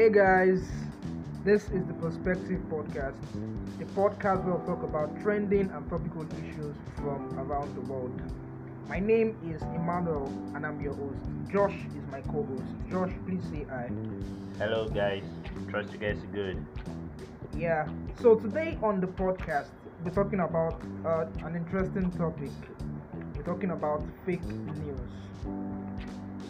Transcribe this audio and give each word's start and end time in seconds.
Hey 0.00 0.08
guys, 0.08 0.66
this 1.44 1.64
is 1.64 1.84
the 1.84 1.92
Perspective 1.92 2.62
Podcast, 2.70 3.20
the 3.78 3.84
podcast 3.84 4.46
where 4.46 4.54
we 4.54 4.66
talk 4.66 4.82
about 4.82 5.20
trending 5.20 5.70
and 5.70 5.90
topical 5.90 6.24
issues 6.38 6.74
from 6.96 7.38
around 7.38 7.74
the 7.74 7.82
world. 7.82 8.18
My 8.88 8.98
name 8.98 9.36
is 9.44 9.60
Emmanuel 9.60 10.32
and 10.54 10.64
I'm 10.64 10.80
your 10.80 10.94
host. 10.94 11.18
Josh 11.52 11.74
is 11.94 12.10
my 12.10 12.22
co 12.22 12.44
host. 12.44 12.64
Josh, 12.90 13.12
please 13.26 13.44
say 13.50 13.66
hi. 13.68 13.90
Hello, 14.56 14.88
guys. 14.88 15.22
Trust 15.68 15.92
you 15.92 15.98
guys 15.98 16.16
are 16.24 16.34
good. 16.34 16.64
Yeah, 17.54 17.86
so 18.22 18.36
today 18.36 18.78
on 18.82 19.02
the 19.02 19.06
podcast, 19.06 19.68
we're 20.02 20.12
talking 20.12 20.40
about 20.40 20.80
uh, 21.04 21.26
an 21.44 21.56
interesting 21.56 22.10
topic. 22.12 22.52
We're 23.36 23.42
talking 23.42 23.72
about 23.72 24.02
fake 24.24 24.48
news. 24.48 25.10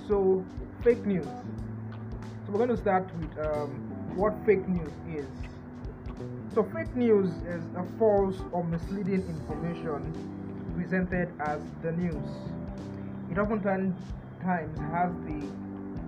So, 0.06 0.44
fake 0.84 1.04
news. 1.04 1.26
So, 2.50 2.56
we're 2.56 2.66
going 2.66 2.76
to 2.76 2.82
start 2.82 3.08
with 3.14 3.46
um, 3.46 3.70
what 4.16 4.34
fake 4.44 4.66
news 4.66 4.90
is. 5.06 5.28
So, 6.52 6.64
fake 6.64 6.96
news 6.96 7.30
is 7.46 7.62
a 7.76 7.84
false 7.96 8.42
or 8.50 8.64
misleading 8.64 9.22
information 9.22 10.02
presented 10.74 11.28
as 11.38 11.60
the 11.84 11.92
news. 11.92 12.28
It 13.30 13.38
oftentimes 13.38 13.94
has 14.42 15.12
the 15.26 15.46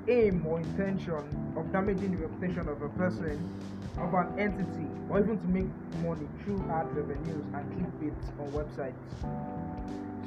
aim 0.09 0.45
or 0.45 0.59
intention 0.59 1.23
of 1.56 1.70
damaging 1.70 2.16
the 2.16 2.27
reputation 2.27 2.68
of 2.68 2.82
a 2.82 2.88
person, 2.88 3.38
of 3.98 4.12
an 4.12 4.37
entity, 4.37 4.88
or 5.10 5.20
even 5.20 5.38
to 5.38 5.46
make 5.46 5.70
money 6.02 6.27
through 6.43 6.59
ad 6.73 6.93
revenues 6.96 7.45
and 7.54 7.65
clickbait 7.70 8.40
on 8.40 8.51
websites. 8.51 8.98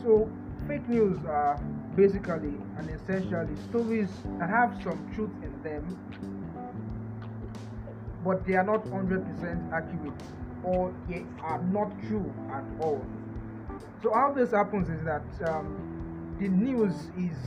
So, 0.01 0.29
fake 0.65 0.87
news 0.87 1.17
are 1.25 1.59
basically 1.97 2.53
and 2.77 2.89
essentially 2.89 3.53
stories 3.69 4.07
that 4.39 4.49
have 4.49 4.81
some 4.81 5.11
truth 5.13 5.31
in 5.43 5.54
them, 5.65 5.97
but 8.23 8.45
they 8.45 8.53
are 8.55 8.63
not 8.63 8.85
100% 8.85 9.73
accurate 9.73 10.13
or 10.63 10.93
they 11.09 11.25
are 11.43 11.61
not 11.63 11.91
true 12.07 12.33
at 12.51 12.63
all. 12.79 13.05
So, 14.01 14.13
how 14.13 14.33
this 14.33 14.51
happens 14.51 14.89
is 14.89 15.03
that 15.03 15.25
um, 15.47 16.35
the 16.39 16.47
news 16.47 16.93
is 17.17 17.37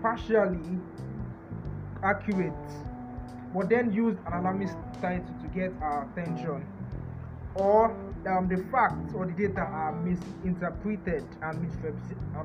partially 0.00 0.78
accurate, 2.02 2.52
but 3.54 3.68
then 3.68 3.92
use 3.92 4.16
an 4.26 4.32
alarmist 4.34 4.76
title 5.00 5.34
to 5.42 5.48
get 5.48 5.72
our 5.80 6.08
attention, 6.10 6.66
or 7.54 7.90
um, 8.26 8.48
the 8.48 8.64
facts 8.70 9.12
or 9.14 9.26
the 9.26 9.32
data 9.32 9.60
are 9.60 9.92
misinterpreted 10.02 11.24
and 11.42 11.60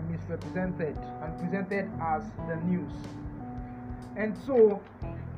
misrepresented 0.09 0.97
and 1.22 1.39
presented 1.39 1.89
as 2.02 2.23
the 2.47 2.56
news. 2.66 2.91
And 4.18 4.36
so, 4.48 4.82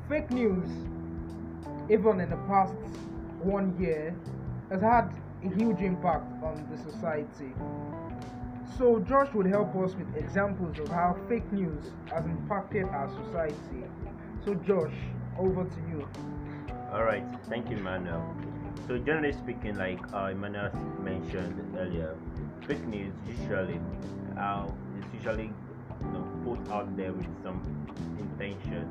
fake 0.08 0.30
news, 0.30 0.66
even 1.90 2.18
in 2.18 2.30
the 2.30 2.40
past 2.48 2.72
one 3.42 3.78
year, 3.78 4.16
has 4.70 4.80
had 4.80 5.10
a 5.44 5.54
huge 5.54 5.80
impact 5.80 6.24
on 6.42 6.66
the 6.70 6.78
society. 6.90 7.52
So, 8.78 8.98
Josh 9.00 9.28
would 9.34 9.46
help 9.46 9.76
us 9.76 9.94
with 9.94 10.16
examples 10.16 10.78
of 10.78 10.88
how 10.88 11.14
fake 11.28 11.52
news 11.52 11.90
has 12.10 12.24
impacted 12.24 12.84
our 12.86 13.10
society. 13.22 13.84
So, 14.46 14.54
Josh, 14.54 14.94
over 15.38 15.64
to 15.64 15.80
you. 15.90 16.08
All 16.90 17.04
right. 17.04 17.24
Thank 17.50 17.68
you, 17.68 17.76
Emmanuel. 17.76 18.24
So, 18.88 18.96
generally 18.96 19.32
speaking, 19.34 19.76
like 19.76 20.00
uh, 20.14 20.30
Emmanuel 20.32 20.70
mentioned 21.02 21.76
earlier, 21.78 22.16
fake 22.66 22.86
news 22.86 23.12
usually 23.28 23.78
uh, 24.38 24.66
is 24.98 25.04
usually 25.12 25.52
put 26.44 26.58
out 26.70 26.96
there 26.96 27.12
with 27.12 27.26
some 27.42 27.60
intention, 28.18 28.88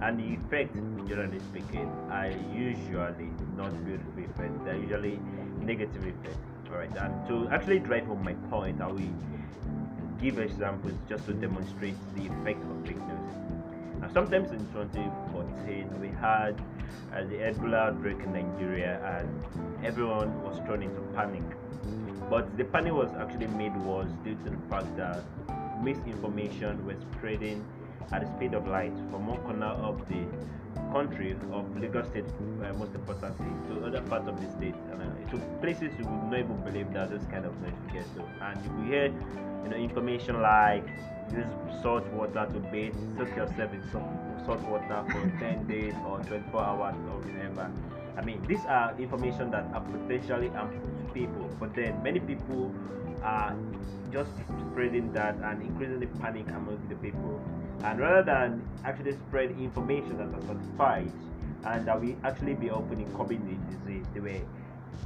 and 0.00 0.18
the 0.18 0.34
effect, 0.34 0.74
generally 1.08 1.38
speaking, 1.40 1.90
are 2.10 2.30
usually 2.54 3.30
not 3.56 3.72
beautiful 3.84 4.18
effects. 4.18 4.60
They're 4.64 4.76
usually 4.76 5.18
negative 5.60 6.06
effects. 6.06 6.38
All 6.70 6.78
right. 6.78 6.90
And 6.96 7.28
to 7.28 7.48
actually 7.54 7.78
drive 7.78 8.06
home 8.06 8.24
my 8.24 8.34
point, 8.50 8.80
I 8.80 8.88
will 8.88 9.14
give 10.20 10.38
examples 10.38 10.94
just 11.08 11.26
to 11.26 11.32
demonstrate 11.32 11.94
the 12.14 12.26
effect 12.26 12.62
of 12.62 12.86
fake 12.86 12.96
news. 12.96 13.26
Now, 14.00 14.08
sometimes 14.12 14.50
in 14.50 14.58
2014, 14.72 16.00
we 16.00 16.08
had 16.08 16.60
uh, 17.14 17.22
the 17.24 17.36
Ebola 17.36 17.88
outbreak 17.88 18.18
in 18.20 18.32
Nigeria, 18.32 19.00
and 19.18 19.84
everyone 19.84 20.42
was 20.42 20.58
thrown 20.66 20.82
into 20.82 21.00
panic. 21.14 21.42
But 22.28 22.56
the 22.56 22.64
panic 22.64 22.92
was 22.92 23.10
actually 23.18 23.46
made 23.46 23.74
worse 23.84 24.10
due 24.24 24.34
to 24.44 24.50
the 24.50 24.56
fact 24.68 24.94
that 24.96 25.22
misinformation 25.82 26.84
was 26.86 26.96
spreading 27.12 27.64
at 28.12 28.22
the 28.22 28.36
speed 28.36 28.54
of 28.54 28.66
light 28.66 28.92
from 29.10 29.26
one 29.26 29.38
corner 29.38 29.66
of 29.66 29.98
the 30.08 30.24
country 30.92 31.36
of 31.52 31.80
Lagos 31.80 32.06
State, 32.08 32.24
uh, 32.62 32.72
most 32.74 32.94
importantly, 32.94 33.46
to 33.68 33.86
other 33.86 34.02
parts 34.02 34.28
of 34.28 34.40
the 34.40 34.48
state, 34.52 34.74
and 34.92 35.02
uh, 35.02 35.30
to 35.30 35.38
places 35.60 35.92
you 35.98 36.04
would 36.04 36.30
not 36.30 36.38
even 36.38 36.56
believe 36.64 36.92
that 36.92 37.10
this 37.10 37.24
kind 37.30 37.44
of 37.44 37.54
get 37.92 38.04
to. 38.14 38.22
And 38.42 38.64
if 38.64 38.72
we 38.72 38.86
hear, 38.86 39.06
you 39.64 39.68
know, 39.70 39.76
information 39.76 40.40
like 40.40 40.86
use 41.32 41.46
salt 41.82 42.06
water 42.12 42.46
to 42.52 42.58
bathe, 42.70 42.94
soak 43.16 43.34
yourself 43.36 43.72
in 43.72 43.82
some 43.90 44.04
salt 44.44 44.60
water 44.62 45.04
for 45.10 45.38
10 45.40 45.66
days 45.66 45.94
or 46.06 46.20
24 46.20 46.60
hours 46.60 46.94
or 47.10 47.18
whatever. 47.18 47.70
I 48.16 48.24
mean, 48.24 48.42
these 48.46 48.64
are 48.66 48.94
information 48.98 49.50
that 49.50 49.66
are 49.74 49.80
potentially 49.80 50.48
harmful 50.48 50.80
to 50.80 51.12
people, 51.12 51.50
but 51.60 51.74
then 51.74 52.02
many 52.02 52.20
people 52.20 52.72
just 54.12 54.30
spreading 54.70 55.12
that 55.12 55.36
and 55.36 55.62
increasing 55.62 56.00
the 56.00 56.06
panic 56.20 56.46
among 56.48 56.80
the 56.88 56.96
people. 56.96 57.40
And 57.82 58.00
rather 58.00 58.22
than 58.22 58.62
actually 58.84 59.12
spread 59.12 59.50
information 59.50 60.18
that 60.18 60.28
are 60.28 60.46
certified 60.46 61.10
and 61.64 61.86
that 61.86 62.00
we 62.00 62.16
actually 62.24 62.54
be 62.54 62.68
helping 62.68 63.00
in 63.00 63.12
curbing 63.16 63.44
the 63.84 64.20
were 64.20 64.40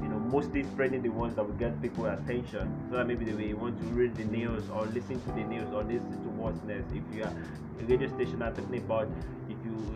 you 0.03 0.09
know, 0.09 0.19
mostly 0.19 0.63
spreading 0.63 1.03
the 1.03 1.09
ones 1.09 1.35
that 1.37 1.45
will 1.45 1.55
get 1.55 1.81
people 1.83 2.07
attention. 2.07 2.73
So 2.91 2.97
that 2.97 3.07
maybe 3.07 3.25
they 3.25 3.53
will 3.53 3.61
want 3.61 3.79
to 3.81 3.87
read 3.87 4.15
the 4.17 4.25
news 4.25 4.65
or 4.71 4.87
listen 4.87 5.21
to 5.21 5.33
the 5.33 5.45
news 5.45 5.69
or 5.73 5.83
listen 5.83 6.23
to 6.23 6.29
what's 6.31 6.63
next. 6.65 6.87
If 6.93 7.03
you 7.15 7.25
are 7.25 7.33
a 7.81 7.85
radio 7.85 8.09
station 8.15 8.43
are 8.43 8.53
talking 8.53 8.79
about, 8.79 9.09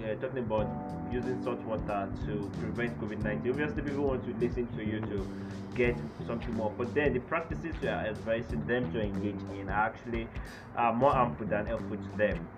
you 0.00 0.10
are 0.12 0.16
talking 0.16 0.38
about 0.38 0.68
using 1.12 1.42
salt 1.44 1.60
water 1.60 2.08
to 2.26 2.50
prevent 2.60 3.00
COVID-19, 3.00 3.50
obviously 3.50 3.82
people 3.82 4.04
want 4.04 4.24
to 4.24 4.34
listen 4.44 4.66
to 4.76 4.84
you 4.84 5.00
to 5.00 5.26
get 5.74 5.96
something 6.26 6.54
more. 6.54 6.72
But 6.76 6.94
then 6.94 7.12
the 7.12 7.20
practices 7.20 7.74
you 7.82 7.88
are 7.88 8.06
advising 8.06 8.66
them 8.66 8.92
to 8.92 9.00
engage 9.00 9.40
in 9.58 9.68
are 9.68 9.86
actually 9.86 10.28
uh, 10.76 10.92
more 10.92 11.12
harmful 11.12 11.46
than 11.46 11.66
helpful 11.66 11.96
to 11.96 12.16
them. 12.16 12.48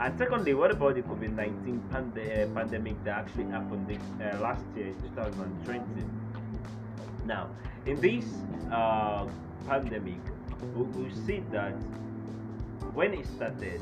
And 0.00 0.18
secondly, 0.18 0.54
what 0.54 0.70
about 0.70 0.94
the 0.94 1.02
COVID-19 1.02 1.90
pand- 1.90 2.18
uh, 2.18 2.46
pandemic 2.54 3.02
that 3.04 3.18
actually 3.18 3.44
happened 3.44 3.86
this, 3.86 4.02
uh, 4.20 4.40
last 4.40 4.64
year, 4.76 4.92
2020? 5.02 5.84
Now, 7.24 7.48
in 7.86 8.00
this 8.00 8.24
uh, 8.72 9.26
pandemic, 9.66 10.20
we, 10.74 10.82
we 10.82 11.14
see 11.26 11.42
that 11.52 11.74
when 12.94 13.14
it 13.14 13.26
started 13.26 13.80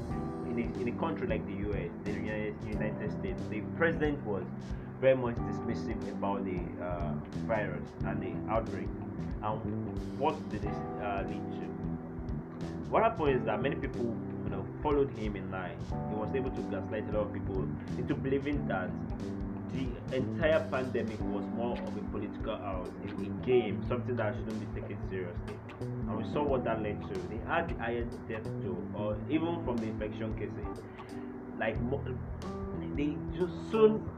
in 0.62 0.88
a, 0.88 0.92
country 0.92 1.26
like 1.26 1.44
the 1.46 1.70
US, 1.70 1.90
the 2.04 2.12
United, 2.12 3.12
States, 3.18 3.42
the 3.50 3.60
president 3.76 4.24
was 4.24 4.44
very 5.00 5.16
much 5.16 5.36
dismissive 5.36 6.00
about 6.10 6.44
the 6.44 6.60
uh, 6.82 7.12
virus 7.46 7.86
and 8.06 8.20
the 8.20 8.52
outbreak. 8.52 8.88
And 9.42 10.18
what 10.18 10.36
did 10.50 10.62
this 10.62 10.76
uh, 11.00 11.24
lead 11.28 11.42
to? 11.52 11.66
What 12.90 13.02
happened 13.02 13.40
is 13.40 13.44
that 13.44 13.62
many 13.62 13.76
people, 13.76 14.16
you 14.44 14.50
know, 14.50 14.64
followed 14.82 15.10
him 15.16 15.36
in 15.36 15.50
line. 15.50 15.76
He 16.08 16.16
was 16.16 16.34
able 16.34 16.50
to 16.50 16.62
gaslight 16.62 17.08
a 17.10 17.18
lot 17.18 17.26
of 17.26 17.32
people 17.32 17.68
into 17.96 18.14
believing 18.14 18.66
that 18.66 18.90
the 19.72 20.16
entire 20.16 20.66
pandemic 20.70 21.20
was 21.20 21.44
more 21.54 21.78
of 21.78 21.96
a 21.96 22.00
political 22.10 22.54
a 22.54 23.46
game, 23.46 23.84
something 23.88 24.16
that 24.16 24.34
shouldn't 24.34 24.74
be 24.74 24.80
taken 24.80 24.98
seriously. 25.10 25.54
And 26.08 26.16
we 26.16 26.32
saw 26.32 26.42
what 26.42 26.64
that 26.64 26.82
led 26.82 27.00
to. 27.02 27.20
They 27.28 27.40
had 27.46 27.68
the 27.68 27.74
highest 27.82 28.16
death 28.28 28.44
toll, 28.62 28.82
or 28.94 29.16
even 29.28 29.62
from 29.64 29.76
the 29.76 29.86
infection 29.86 30.34
cases. 30.38 30.82
Like 31.58 31.76
they 32.96 33.16
just 33.36 33.52
soon 33.70 34.08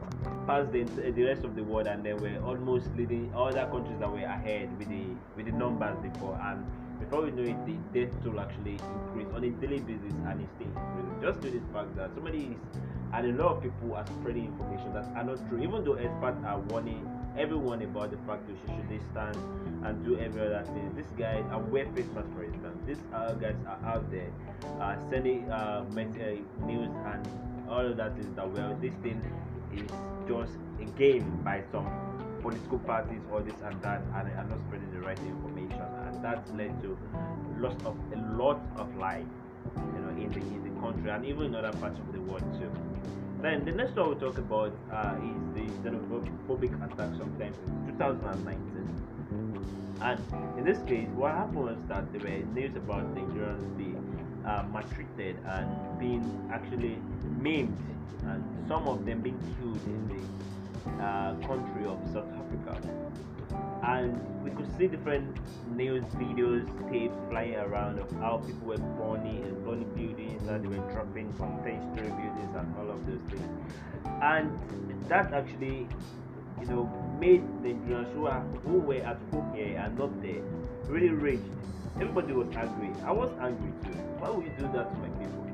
passed 0.47 0.73
the, 0.73 0.83
uh, 0.83 1.11
the 1.15 1.25
rest 1.25 1.45
of 1.45 1.57
the 1.57 1.65
world, 1.65 1.87
and 1.87 2.05
they 2.05 2.15
were 2.15 2.39
almost 2.45 2.87
leading 2.97 3.33
other 3.35 3.67
countries 3.67 3.99
that 3.99 4.11
were 4.11 4.19
ahead 4.19 4.77
with 4.79 4.89
the 4.89 5.07
with 5.37 5.47
the 5.47 5.53
numbers 5.53 5.97
before. 6.03 6.39
And 6.43 6.65
before 7.01 7.23
we 7.23 7.31
know 7.33 7.43
it, 7.43 7.67
the 7.67 7.77
death 7.99 8.15
toll 8.23 8.39
actually 8.41 8.79
increased 8.79 9.33
on 9.35 9.45
a 9.45 9.51
daily 9.51 9.81
basis, 9.81 10.15
and 10.29 10.41
it's 10.41 10.61
increasing. 10.61 11.19
Just 11.21 11.43
to 11.43 11.51
the 11.51 11.61
fact 11.73 11.97
that 11.97 12.15
somebody 12.15 12.57
is 12.57 12.81
and 13.13 13.27
a 13.27 13.43
lot 13.43 13.57
of 13.57 13.63
people 13.63 13.95
are 13.95 14.07
spreading 14.07 14.47
information 14.47 14.93
that 14.93 15.05
are 15.17 15.25
not 15.25 15.49
true 15.49 15.59
even 15.59 15.85
though 15.85 15.95
experts 15.95 16.39
are 16.45 16.59
warning 16.71 17.07
everyone 17.39 17.83
about 17.83 18.11
the 18.11 18.17
fact 18.27 18.47
that 18.47 18.53
you 18.53 18.77
should 18.77 18.89
distance 18.89 19.39
and 19.85 20.05
do 20.05 20.19
every 20.19 20.41
other 20.41 20.65
thing. 20.65 20.93
This 20.97 21.07
guy 21.19 21.43
and 21.51 21.71
wear 21.71 21.87
face 21.95 22.07
mask 22.15 22.29
for 22.35 22.45
instance. 22.45 22.79
These 22.87 23.03
uh, 23.15 23.33
guys 23.35 23.57
are 23.67 23.81
out 23.85 24.11
there 24.11 24.31
uh, 24.81 24.97
sending 25.11 25.51
uh, 25.51 25.85
news 26.67 26.91
and 27.07 27.29
all 27.69 27.87
of 27.87 27.97
that 27.97 28.19
is 28.19 28.27
that 28.35 28.49
well 28.51 28.77
this 28.81 28.95
thing 29.03 29.23
is 29.75 29.91
just 30.29 30.53
a 30.81 30.85
game 30.99 31.41
by 31.45 31.63
some 31.71 31.87
political 32.43 32.79
parties 32.81 33.21
or 33.31 33.41
this 33.41 33.55
and 33.65 33.81
that 33.83 34.03
and 34.15 34.29
are 34.33 34.47
not 34.49 34.59
spreading 34.67 34.91
the 34.93 35.01
right 35.01 35.19
information. 35.19 35.81
And 36.07 36.25
that 36.25 36.45
led 36.57 36.81
to 36.83 36.99
loss 37.59 37.75
of 37.85 37.97
a 38.15 38.37
lot 38.37 38.61
of 38.77 38.95
life 38.97 39.27
you 39.77 40.01
know 40.01 40.09
in 40.11 40.31
the 40.33 40.41
in 40.41 40.63
the 40.65 40.81
country 40.81 41.11
and 41.11 41.25
even 41.25 41.47
in 41.47 41.55
other 41.55 41.77
parts 41.79 41.99
of 41.99 42.13
the 42.13 42.21
world 42.21 42.43
too 42.59 42.71
Then 43.43 43.65
the 43.65 43.73
next 43.73 43.97
one 43.97 44.09
we'll 44.09 44.19
talk 44.21 44.37
about 44.37 44.73
uh, 44.93 45.15
is 45.25 45.55
the 45.55 45.65
xenophobic 45.83 46.75
attack 46.85 47.11
sometime 47.19 47.55
in 47.89 47.93
2019. 47.97 48.91
And 50.03 50.21
in 50.59 50.65
this 50.65 50.79
case, 50.87 51.09
what 51.15 51.33
happened 51.33 51.65
was 51.65 51.79
that 51.89 52.13
there 52.13 52.21
were 52.21 52.45
news 52.53 52.77
about 52.77 53.15
Nigerians 53.15 53.77
being 53.79 53.97
uh, 54.47 54.65
maltreated 54.71 55.37
and 55.47 55.99
being 55.99 56.51
actually 56.53 56.99
maimed, 57.39 57.77
and 58.25 58.45
some 58.69 58.87
of 58.87 59.07
them 59.07 59.21
being 59.23 59.39
killed 59.59 59.81
in 59.87 60.09
the 60.09 61.03
uh, 61.03 61.35
country 61.47 61.87
of 61.87 61.99
South 62.13 62.29
Africa. 62.37 62.81
And 63.83 64.21
we 64.45 64.51
could 64.51 64.69
see 64.77 64.87
different 64.87 65.37
news 65.69 66.05
videos, 66.15 66.67
tapes 66.91 67.17
flying 67.31 67.55
around 67.55 67.99
of 67.99 68.11
how 68.13 68.43
people 68.47 68.69
were 68.69 68.77
burning 68.77 69.43
and 69.45 69.65
burning 69.65 69.89
buildings, 69.95 70.47
and 70.49 70.65
they 70.65 70.69
were 70.69 70.93
dropping 70.93 71.33
from 71.35 71.63
10 71.65 71.95
story 71.95 72.11
buildings 72.11 72.55
and 72.55 72.75
all 72.77 72.91
of 72.91 73.07
those 73.07 73.21
things. 73.31 73.49
And 74.23 74.59
that 75.09 75.33
actually, 75.33 75.89
you 76.61 76.67
know, 76.67 77.17
made 77.19 77.43
the 77.63 77.71
Nigerians 77.71 78.13
who, 78.13 78.29
who 78.69 78.79
were 78.81 78.95
at 78.97 79.19
home 79.33 79.53
here 79.55 79.79
and 79.79 79.99
not 79.99 80.23
there 80.23 80.43
really 80.87 81.09
raged. 81.09 81.43
Everybody 81.97 82.33
was 82.33 82.49
angry. 82.57 82.91
I 83.05 83.13
was 83.13 83.31
angry 83.41 83.73
too. 83.85 83.99
Why 84.19 84.31
would 84.31 84.45
you 84.45 84.53
do 84.59 84.71
that 84.75 84.91
to 84.91 84.97
my 84.99 85.09
people? 85.19 85.47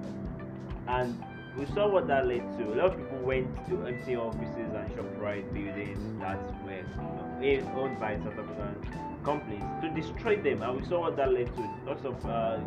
And 0.88 1.22
we 1.58 1.66
saw 1.66 1.88
what 1.88 2.06
that 2.08 2.26
led 2.26 2.44
to. 2.58 2.64
A 2.72 2.76
lot 2.76 2.92
of 2.92 2.96
people 2.96 3.18
went 3.18 3.48
to 3.66 3.72
MTN 3.72 4.18
offices 4.18 4.70
and 4.74 4.86
ShopRite 4.94 5.52
buildings 5.52 5.98
that 6.20 6.38
were 6.64 7.80
owned 7.80 7.98
by 7.98 8.16
South 8.18 8.38
African 8.38 8.76
companies 9.24 9.62
to 9.80 9.88
destroy 9.90 10.36
them, 10.36 10.62
and 10.62 10.80
we 10.80 10.86
saw 10.86 11.00
what 11.00 11.16
that 11.16 11.32
led 11.32 11.46
to. 11.56 11.68
Lots 11.86 12.04
of 12.04 12.24
uh, 12.26 12.58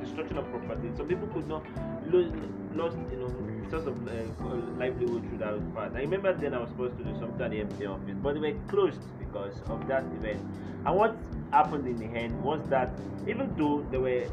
destruction 0.00 0.38
of 0.38 0.48
property. 0.50 0.90
Some 0.96 1.08
people 1.08 1.26
could 1.28 1.48
not 1.48 1.64
lose, 2.10 2.32
lost 2.74 2.96
you 3.10 3.18
know 3.18 3.34
source 3.70 3.86
of 3.86 3.96
uh, 4.06 4.54
livelihood 4.78 5.26
through 5.28 5.38
that 5.38 5.74
part. 5.74 5.92
I 5.94 6.00
remember 6.00 6.34
then 6.34 6.54
I 6.54 6.58
was 6.58 6.68
supposed 6.68 6.98
to 6.98 7.04
do 7.04 7.18
something 7.18 7.42
at 7.42 7.50
the 7.50 7.84
MTN 7.84 7.90
office, 7.90 8.16
but 8.22 8.34
they 8.34 8.40
were 8.40 8.58
closed 8.68 9.00
because 9.18 9.54
of 9.68 9.86
that 9.88 10.04
event. 10.20 10.40
And 10.86 10.96
what 10.96 11.16
happened 11.50 11.86
in 11.86 11.96
the 11.96 12.18
end 12.18 12.42
was 12.42 12.60
that 12.68 12.90
even 13.26 13.54
though 13.56 13.86
there 13.90 14.00
were 14.00 14.26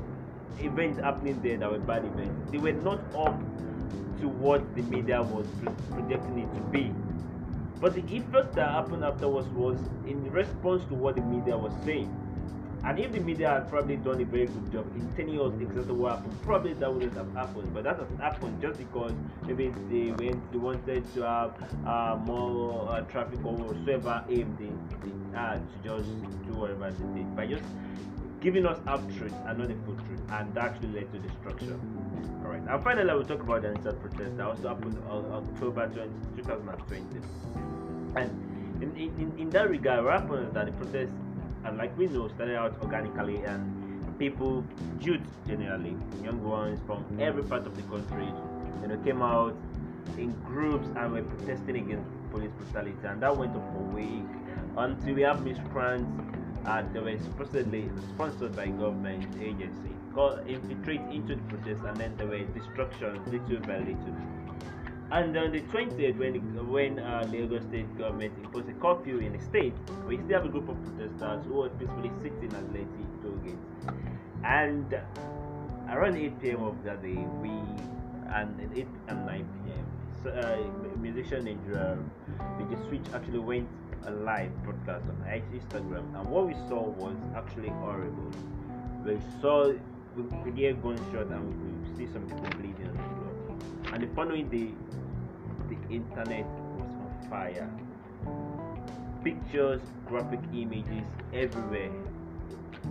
events 0.60 1.00
happening 1.00 1.40
there 1.42 1.58
that 1.58 1.72
were 1.72 1.80
bad 1.80 2.06
events, 2.06 2.52
they 2.52 2.58
were 2.58 2.74
not 2.74 3.00
up 3.16 3.40
to 4.22 4.28
what 4.28 4.76
the 4.76 4.84
media 4.84 5.22
was 5.22 5.46
projecting 5.90 6.40
it 6.40 6.54
to 6.56 6.62
be. 6.72 6.94
But 7.80 7.96
the 7.96 8.04
effect 8.16 8.54
that 8.54 8.70
happened 8.70 9.04
afterwards 9.04 9.48
was 9.50 9.80
in 10.06 10.32
response 10.32 10.86
to 10.86 10.94
what 10.94 11.16
the 11.16 11.22
media 11.24 11.58
was 11.58 11.74
saying. 11.84 12.16
And 12.84 12.98
if 12.98 13.12
the 13.12 13.20
media 13.20 13.50
had 13.50 13.70
probably 13.70 13.98
done 13.98 14.22
a 14.22 14.26
very 14.26 14.48
good 14.48 14.72
job 14.72 14.86
in 14.96 15.08
telling 15.14 15.40
us 15.40 15.62
exactly 15.62 15.94
what 15.94 16.16
happened, 16.16 16.42
probably 16.42 16.74
that 16.74 16.92
wouldn't 16.92 17.16
have 17.16 17.32
happened. 17.34 17.72
But 17.74 17.84
that 17.84 17.98
has 17.98 18.08
happened 18.20 18.60
just 18.60 18.80
because 18.80 19.14
maybe 19.46 19.72
they 19.90 20.12
went, 20.12 20.52
they 20.52 20.58
wanted 20.58 21.14
to 21.14 21.22
have 21.22 21.54
uh, 21.86 22.18
more 22.26 22.90
uh, 22.90 23.02
traffic 23.02 23.40
or 23.46 23.54
whatsoever 23.54 24.24
aim 24.30 24.58
they, 24.60 25.08
they 25.08 25.38
had 25.38 25.58
to 25.58 25.90
just 25.90 26.10
do 26.46 26.54
whatever 26.54 26.90
they 26.92 27.20
did 27.20 27.36
by 27.36 27.46
just 27.46 27.64
giving 28.42 28.66
us 28.66 28.80
half 28.86 29.02
truth 29.18 29.34
and 29.46 29.60
not 29.60 29.68
the 29.68 29.76
full 29.86 29.96
truth, 29.96 30.20
and 30.32 30.54
that 30.56 30.66
actually 30.66 30.90
led 30.90 31.12
to 31.14 31.20
destruction. 31.20 31.80
Alright, 32.44 32.64
and 32.68 32.84
finally, 32.84 33.14
we'll 33.14 33.24
talk 33.24 33.44
about 33.44 33.62
the 33.62 33.70
EndSARS 33.70 34.00
protest 34.02 34.38
that 34.38 34.46
also 34.46 34.68
happened 34.68 34.98
on 35.08 35.26
October 35.32 35.88
20, 35.88 36.10
2020. 36.38 37.06
And 38.16 38.84
in, 38.84 38.96
in, 38.98 39.34
in 39.38 39.50
that 39.52 39.70
regard, 39.70 40.04
what 40.04 40.20
happened 40.20 40.48
is 40.48 40.54
that 40.54 40.66
the 40.66 40.72
protest 40.74 41.14
and 41.64 41.78
like 41.78 41.96
we 41.98 42.08
know 42.08 42.28
started 42.30 42.56
out 42.56 42.76
organically 42.82 43.44
and 43.44 44.18
people 44.18 44.64
youth 45.00 45.22
generally 45.48 45.96
young 46.24 46.44
ones 46.44 46.80
from 46.86 47.06
every 47.20 47.44
part 47.44 47.66
of 47.66 47.76
the 47.76 47.84
country 47.84 48.28
you 48.82 48.88
know 48.88 48.98
came 49.04 49.22
out 49.22 49.56
in 50.18 50.32
groups 50.44 50.88
and 50.96 51.12
were 51.12 51.22
protesting 51.22 51.76
against 51.78 52.10
police 52.32 52.52
brutality 52.58 52.98
and 53.06 53.22
that 53.22 53.36
went 53.36 53.56
on 53.56 53.62
for 53.74 53.80
a 53.80 53.96
week 53.96 54.26
until 54.78 55.14
we 55.14 55.22
have 55.22 55.44
miscreants 55.44 56.31
uh, 56.66 56.84
that 56.94 57.04
were 57.04 57.18
supposedly 57.20 57.90
sponsored 58.14 58.56
by 58.56 58.68
government 58.68 59.26
agency 59.42 59.90
got 60.14 60.46
infiltrate 60.48 61.02
into 61.12 61.36
the 61.36 61.42
protest 61.44 61.82
and 61.86 61.98
then 61.98 62.14
there 62.18 62.28
were 62.28 62.44
destruction 62.54 63.20
little 63.32 63.60
by 63.66 63.78
little 63.80 64.16
and 65.12 65.36
on 65.38 65.52
the 65.52 65.60
20th, 65.60 66.18
when 66.18 66.36
when 66.72 67.00
uh, 67.00 67.28
Lagos 67.30 67.64
State 67.64 67.98
government 67.98 68.32
imposed 68.42 68.70
a 68.70 68.74
curfew 68.80 69.20
in 69.20 69.34
the 69.34 69.44
state, 69.44 69.74
we 70.08 70.16
still 70.16 70.40
have 70.40 70.46
a 70.46 70.48
group 70.48 70.70
of 70.70 70.78
protesters 70.86 71.46
who 71.46 71.56
were 71.56 71.70
peacefully 71.72 72.12
sitting 72.24 72.48
at 72.56 72.64
Lekki 72.72 73.04
toll 73.22 73.36
gate. 73.44 73.60
And 74.46 74.88
around 75.90 76.16
8 76.16 76.42
p.m. 76.42 76.64
of 76.64 76.82
that 76.86 77.04
day, 77.04 77.20
we 77.44 77.52
and 78.32 78.56
8 78.74 78.88
and 79.10 79.26
9 79.26 79.48
p.m. 79.66 79.86
So, 80.24 80.30
uh, 80.30 80.98
musician 80.98 81.44
Nigeria, 81.44 81.98
DJ 82.58 82.88
Switch 82.88 83.14
actually 83.14 83.40
went 83.40 83.68
a 84.08 84.12
live 84.12 84.52
broadcast 84.64 85.06
on 85.10 85.42
Instagram, 85.54 86.20
and 86.20 86.30
what 86.30 86.48
we 86.48 86.54
saw 86.68 86.90
was 86.90 87.16
actually 87.36 87.70
horrible. 87.70 88.32
We 89.06 89.18
saw 89.42 89.72
we 90.16 90.24
could 90.44 90.58
hear 90.58 90.74
gunshot 90.74 91.28
and 91.28 91.88
we 91.88 92.06
see 92.06 92.12
some 92.12 92.24
people 92.24 92.50
bleeding 92.60 92.88
on 92.88 92.98
the 92.98 93.04
floor. 93.04 93.94
And 93.94 94.04
the 94.04 94.16
following 94.16 94.50
day, 94.50 94.72
the 95.70 95.94
internet 95.94 96.46
was 96.78 96.90
on 96.90 97.30
fire. 97.30 97.70
Pictures, 99.24 99.82
graphic 100.08 100.40
images 100.54 101.06
everywhere. 101.34 101.92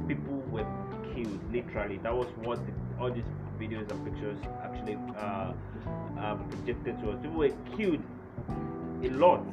People 0.09 0.43
were 0.51 0.67
killed, 1.15 1.53
literally. 1.53 1.99
That 1.99 2.17
was 2.17 2.29
what 2.43 2.59
the, 2.65 2.73
all 3.01 3.13
these 3.13 3.25
videos 3.59 3.91
and 3.91 4.05
pictures 4.05 4.39
actually 4.63 4.97
uh, 5.19 5.53
uh, 6.19 6.35
projected 6.37 7.01
to 7.01 7.11
us. 7.11 7.19
People 7.21 7.39
were 7.39 7.51
killed, 7.77 8.03
a 9.03 9.11
lot 9.11 9.45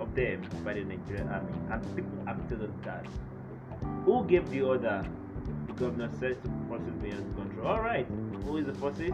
of 0.00 0.14
them 0.14 0.42
by 0.64 0.74
the 0.74 0.84
Nigerian 0.84 1.28
army, 1.28 1.52
and 1.70 1.96
people 1.96 2.18
acted 2.26 2.62
on 2.62 2.74
that. 2.84 3.06
Who 4.04 4.24
gave 4.24 4.48
the 4.50 4.62
order? 4.62 5.06
The 5.68 5.72
governor 5.74 6.10
says 6.18 6.36
to 6.42 6.50
forces 6.68 6.94
beyond 7.02 7.36
control. 7.36 7.66
All 7.66 7.80
right, 7.80 8.06
who 8.44 8.56
is 8.58 8.66
the 8.66 8.74
forces? 8.74 9.12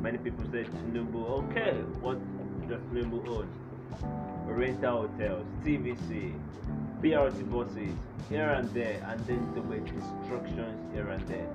Many 0.00 0.18
people 0.18 0.44
said 0.50 0.66
Tinubu. 0.66 1.50
Okay, 1.50 1.72
what 2.00 2.18
just 2.68 2.82
label 2.92 3.22
own. 3.28 3.48
Rental 4.46 5.02
hotels, 5.08 5.46
TVC, 5.64 6.34
BRT 7.02 7.50
buses, 7.50 7.94
here 8.28 8.50
and 8.50 8.68
there, 8.74 9.02
and 9.08 9.20
then 9.26 9.52
there 9.54 9.62
were 9.62 9.78
destructions 9.78 10.94
here 10.94 11.08
and 11.08 11.26
there. 11.28 11.48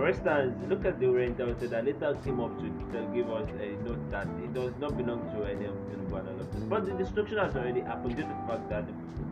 For 0.00 0.08
instance, 0.08 0.56
look 0.66 0.86
at 0.86 0.98
the 0.98 1.08
hotel 1.08 1.54
that 1.60 1.84
later 1.84 2.16
came 2.24 2.40
up 2.40 2.58
to, 2.58 2.64
to 2.64 3.06
give 3.14 3.30
us 3.30 3.46
a 3.60 3.76
note 3.84 4.10
that 4.10 4.26
it 4.42 4.54
does 4.54 4.72
not 4.80 4.96
belong 4.96 5.20
to 5.36 5.44
any 5.44 5.66
of 5.66 5.76
the 5.90 6.56
But 6.70 6.86
the 6.86 6.92
destruction 6.92 7.36
has 7.36 7.54
already 7.54 7.82
happened 7.82 8.16
due 8.16 8.22
to 8.22 8.28
the 8.28 8.46
fact 8.48 8.70
that 8.70 8.84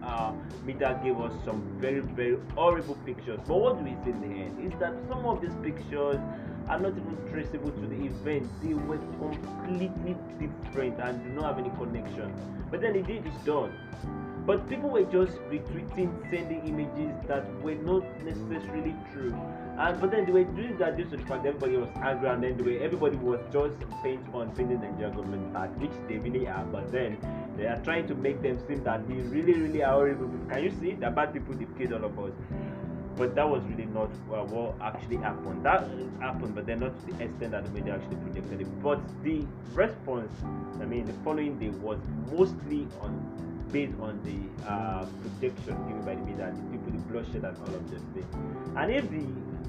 uh, 0.02 0.34
gave 1.02 1.18
us 1.20 1.32
some 1.46 1.62
very, 1.80 2.00
very 2.00 2.36
horrible 2.54 2.96
pictures. 3.06 3.40
But 3.46 3.58
what 3.58 3.82
we 3.82 3.96
see 4.04 4.10
in 4.10 4.20
the 4.20 4.26
end 4.26 4.70
is 4.70 4.78
that 4.78 4.92
some 5.08 5.24
of 5.24 5.40
these 5.40 5.54
pictures 5.62 6.20
are 6.68 6.78
not 6.78 6.92
even 6.92 7.16
traceable 7.32 7.70
to 7.70 7.86
the 7.86 8.04
event. 8.04 8.46
They 8.62 8.74
were 8.74 8.98
completely 8.98 10.16
different 10.38 11.00
and 11.00 11.24
do 11.24 11.30
not 11.30 11.56
have 11.56 11.58
any 11.64 11.70
connection. 11.78 12.30
But 12.70 12.82
then 12.82 12.92
the 12.92 13.02
deed 13.04 13.24
is 13.24 13.46
done. 13.46 13.72
But 14.48 14.66
people 14.66 14.88
were 14.88 15.04
just 15.04 15.36
retweeting, 15.50 16.10
sending 16.30 16.66
images 16.66 17.14
that 17.26 17.44
were 17.62 17.74
not 17.74 18.02
necessarily 18.24 18.94
true. 19.12 19.34
And 19.78 20.00
but 20.00 20.10
then 20.10 20.24
they 20.24 20.32
were 20.32 20.44
doing 20.44 20.78
that 20.78 20.96
due 20.96 21.04
to 21.04 21.34
everybody 21.34 21.76
was 21.76 21.90
angry 21.96 22.30
and 22.30 22.42
then 22.42 22.56
the 22.56 22.64
way 22.64 22.78
everybody 22.78 23.18
was 23.18 23.40
just 23.52 23.76
bent 24.02 24.24
on 24.32 24.50
painting 24.56 24.80
the 24.80 24.86
government 25.02 25.52
bad, 25.52 25.78
which 25.78 25.92
they 26.08 26.16
really 26.16 26.48
are. 26.48 26.64
But 26.64 26.90
then 26.90 27.18
they 27.58 27.66
are 27.66 27.76
trying 27.84 28.08
to 28.08 28.14
make 28.14 28.40
them 28.40 28.58
seem 28.66 28.82
that 28.84 29.06
they 29.06 29.16
really, 29.16 29.52
really 29.52 29.82
are 29.82 29.92
horrible. 29.92 30.30
Can 30.48 30.64
you 30.64 30.72
see? 30.80 30.92
The 30.92 31.10
bad 31.10 31.34
people 31.34 31.54
they've 31.54 31.76
killed 31.76 31.92
all 31.92 32.06
of 32.06 32.18
us 32.18 32.32
but 33.18 33.34
that 33.34 33.50
was 33.50 33.62
really 33.64 33.86
not 33.86 34.10
uh, 34.32 34.44
what 34.44 34.80
actually 34.80 35.16
happened. 35.16 35.64
That 35.64 35.88
happened, 36.20 36.54
but 36.54 36.66
then 36.66 36.78
not 36.78 36.98
to 37.00 37.06
the 37.12 37.24
extent 37.24 37.50
that 37.50 37.64
the 37.64 37.70
media 37.70 37.96
actually 37.96 38.16
projected 38.16 38.60
it. 38.60 38.82
But 38.82 39.00
the 39.24 39.44
response, 39.74 40.32
I 40.80 40.84
mean, 40.84 41.04
the 41.04 41.12
following 41.24 41.58
day 41.58 41.70
was 41.70 41.98
mostly 42.30 42.86
on 43.02 43.57
based 43.72 43.94
on 44.00 44.20
the 44.24 44.68
uh, 44.68 45.06
projection 45.22 45.76
given 45.86 46.02
by 46.04 46.14
the 46.14 46.22
media, 46.22 46.52
the 46.54 46.62
people, 46.70 46.92
the 46.92 47.02
bloodshed, 47.10 47.44
and 47.44 47.56
all 47.58 47.74
of 47.74 47.90
those 47.90 48.00
things. 48.14 48.34
And 48.76 48.92
if 48.92 49.10
the 49.10 49.26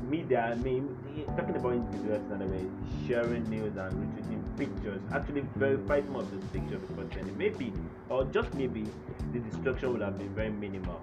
media, 0.09 0.51
I 0.51 0.55
mean, 0.55 0.95
talking 1.37 1.55
about 1.55 1.73
individuals 1.73 2.31
and 2.31 2.51
way, 2.51 2.65
sharing 3.07 3.49
news 3.49 3.75
and 3.77 3.91
retweeting 3.93 4.41
pictures, 4.57 5.01
actually 5.13 5.41
verified 5.55 6.05
some 6.05 6.15
of 6.15 6.31
those 6.31 6.43
pictures 6.51 6.81
before 6.81 7.05
maybe, 7.37 7.73
or 8.09 8.25
just 8.25 8.53
maybe, 8.53 8.85
the 9.33 9.39
destruction 9.39 9.93
would 9.93 10.01
have 10.01 10.17
been 10.17 10.33
very 10.33 10.49
minimal 10.49 11.01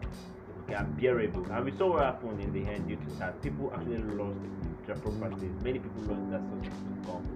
unbearable. 0.75 1.47
And 1.53 1.65
we 1.65 1.73
saw 1.79 1.93
what 1.93 2.03
happened 2.03 2.41
in 2.41 2.53
the 2.53 2.69
end 2.69 2.89
due 2.89 2.97
to 2.97 3.11
that. 3.19 3.41
People 3.43 3.73
actually 3.75 3.99
lost 3.99 4.39
their 4.87 4.97
properties. 4.97 5.53
Many 5.63 5.79
people 5.79 6.03
lost 6.15 6.31
their 6.31 6.41
of 6.41 6.67
income. 6.99 7.27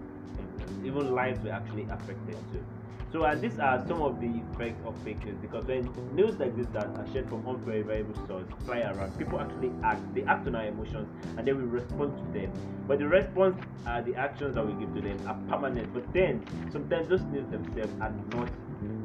Even 0.84 1.14
lives 1.14 1.42
were 1.44 1.52
actually 1.52 1.84
affected 1.84 2.36
too. 2.52 2.64
So, 3.12 3.28
these 3.34 3.58
are 3.58 3.84
some 3.88 4.02
of 4.02 4.20
the 4.20 4.30
effects 4.52 4.80
of 4.86 4.96
fake 5.02 5.24
news 5.24 5.36
because 5.42 5.64
when 5.66 5.90
news 6.14 6.38
like 6.38 6.56
this 6.56 6.68
that 6.72 6.86
are 6.86 7.06
shared 7.12 7.28
from 7.28 7.44
unverifiable 7.44 8.14
sources 8.28 8.52
fly 8.64 8.80
around, 8.80 9.18
people 9.18 9.40
actually 9.40 9.72
act. 9.82 10.14
They 10.14 10.22
act 10.22 10.46
on 10.46 10.54
our 10.54 10.66
emotions 10.66 11.08
and 11.36 11.46
then 11.46 11.56
we 11.56 11.64
respond 11.64 12.16
to 12.16 12.38
them. 12.38 12.52
But 12.86 13.00
the 13.00 13.08
response, 13.08 13.60
uh, 13.84 14.00
the 14.02 14.14
actions 14.14 14.54
that 14.54 14.64
we 14.64 14.74
give 14.74 14.94
to 14.94 15.00
them 15.00 15.18
are 15.26 15.36
permanent. 15.48 15.92
But 15.92 16.12
then 16.12 16.44
sometimes 16.70 17.08
those 17.08 17.22
news 17.32 17.50
themselves 17.50 17.92
are 18.00 18.14
not 18.30 18.48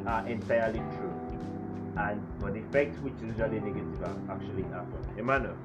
uh, 0.08 0.28
entirely 0.28 0.80
true, 0.98 1.14
and 1.98 2.22
but 2.40 2.54
the 2.54 2.60
effects 2.60 3.00
which 3.00 3.14
usually 3.22 3.60
negative 3.60 4.04
actually 4.30 4.64
happen. 4.70 5.02
Emmanuel. 5.18 5.58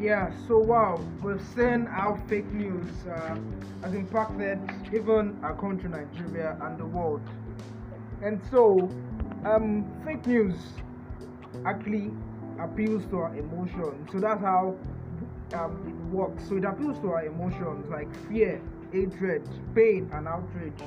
Yeah, 0.00 0.32
so 0.48 0.58
wow, 0.58 1.00
we've 1.22 1.40
seen 1.54 1.86
how 1.86 2.18
fake 2.28 2.50
news 2.52 2.88
uh, 3.06 3.36
has 3.82 3.94
impacted 3.94 4.58
even 4.92 5.38
our 5.42 5.54
country, 5.54 5.90
Nigeria, 5.90 6.56
and 6.62 6.78
the 6.78 6.86
world. 6.86 7.20
And 8.22 8.40
so, 8.50 8.90
um, 9.44 9.84
fake 10.04 10.26
news 10.26 10.56
actually 11.66 12.10
appeals 12.58 13.04
to 13.06 13.18
our 13.18 13.36
emotions. 13.36 14.10
So 14.12 14.18
that's 14.18 14.40
how 14.40 14.76
um, 15.54 15.86
it 15.86 16.14
works. 16.14 16.48
So 16.48 16.56
it 16.56 16.64
appeals 16.64 16.98
to 17.00 17.10
our 17.10 17.24
emotions 17.26 17.88
like 17.90 18.08
fear, 18.28 18.60
hatred, 18.92 19.48
pain, 19.74 20.10
and 20.12 20.26
outrage. 20.26 20.80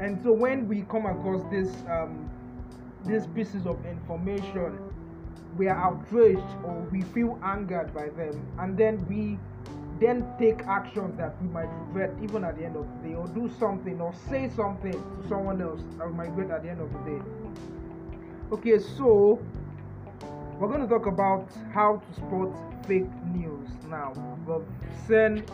And 0.00 0.20
so 0.22 0.32
when 0.32 0.66
we 0.66 0.82
come 0.82 1.06
across 1.06 1.42
this 1.50 1.70
um, 1.88 2.30
these 3.06 3.26
pieces 3.26 3.66
of 3.66 3.84
information 3.84 4.78
we 5.56 5.68
are 5.68 5.76
outraged 5.76 6.40
or 6.64 6.86
we 6.90 7.02
feel 7.02 7.38
angered 7.44 7.92
by 7.94 8.08
them 8.10 8.46
and 8.58 8.76
then 8.76 9.04
we 9.08 9.38
then 10.00 10.26
take 10.38 10.60
actions 10.66 11.16
that 11.16 11.40
we 11.40 11.48
might 11.48 11.68
regret 11.86 12.10
even 12.22 12.44
at 12.44 12.56
the 12.58 12.64
end 12.64 12.76
of 12.76 12.86
the 13.02 13.08
day 13.08 13.14
or 13.14 13.26
do 13.28 13.48
something 13.58 14.00
or 14.00 14.12
say 14.28 14.48
something 14.48 14.92
to 14.92 15.28
someone 15.28 15.60
else 15.62 15.80
that 15.98 16.06
we 16.08 16.14
might 16.14 16.30
regret 16.30 16.50
at 16.50 16.62
the 16.62 16.70
end 16.70 16.80
of 16.80 16.92
the 16.92 17.10
day. 17.10 17.22
Okay 18.52 18.78
so 18.78 19.40
we're 20.58 20.68
going 20.68 20.80
to 20.80 20.88
talk 20.88 21.06
about 21.06 21.48
how 21.72 21.96
to 21.96 22.14
spot 22.14 22.86
fake 22.86 23.10
news 23.34 23.68
now. 23.88 24.12
We've 24.46 24.62
seen 25.06 25.44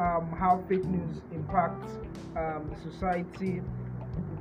um, 0.00 0.34
how 0.38 0.64
fake 0.68 0.84
news 0.84 1.20
impacts 1.32 1.92
um, 2.36 2.70
society. 2.82 3.62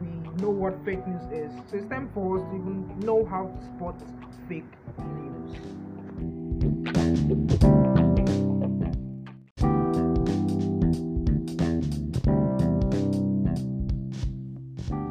We 0.02 0.08
know 0.42 0.50
what 0.50 0.84
fake 0.86 1.06
news 1.08 1.24
is. 1.32 1.52
So 1.70 1.78
it's 1.78 1.88
time 1.88 2.10
for 2.14 2.38
us 2.38 2.44
to 2.50 2.56
even 2.56 3.00
know 3.00 3.26
how 3.26 3.48
to 3.48 3.66
spot 3.66 3.96
fake. 4.48 4.64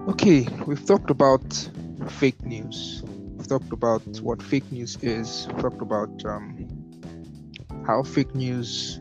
Okay, 0.08 0.48
we've 0.66 0.84
talked 0.84 1.10
about 1.10 1.68
fake 2.08 2.42
news. 2.44 3.02
We've 3.36 3.46
talked 3.46 3.72
about 3.72 4.02
what 4.22 4.42
fake 4.42 4.70
news 4.72 4.96
is. 5.02 5.46
We've 5.48 5.62
talked 5.62 5.82
about 5.82 6.24
um, 6.24 6.66
how 7.86 8.02
fake 8.02 8.34
news 8.34 9.00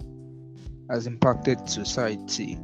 has 0.90 1.08
impacted 1.08 1.70
society. 1.70 2.60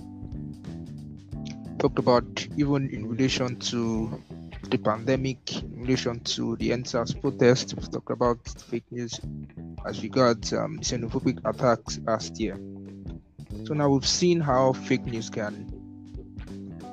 Talked 1.79 1.97
about 1.97 2.47
even 2.57 2.89
in 2.89 3.07
relation 3.07 3.57
to 3.71 4.21
the 4.71 4.77
pandemic, 4.77 5.61
in 5.61 5.81
relation 5.81 6.21
to 6.21 6.55
the 6.55 6.69
EndSARS 6.69 7.19
protest, 7.19 7.75
we've 7.75 7.91
talked 7.91 8.09
about 8.09 8.39
fake 8.47 8.89
news 8.89 9.19
as 9.85 10.01
regards 10.01 10.53
um, 10.53 10.79
xenophobic 10.79 11.39
attacks 11.43 11.99
last 12.05 12.39
year. 12.39 12.55
So 13.65 13.73
now 13.73 13.89
we've 13.89 14.07
seen 14.07 14.39
how 14.39 14.71
fake 14.71 15.05
news 15.05 15.29
can 15.29 15.67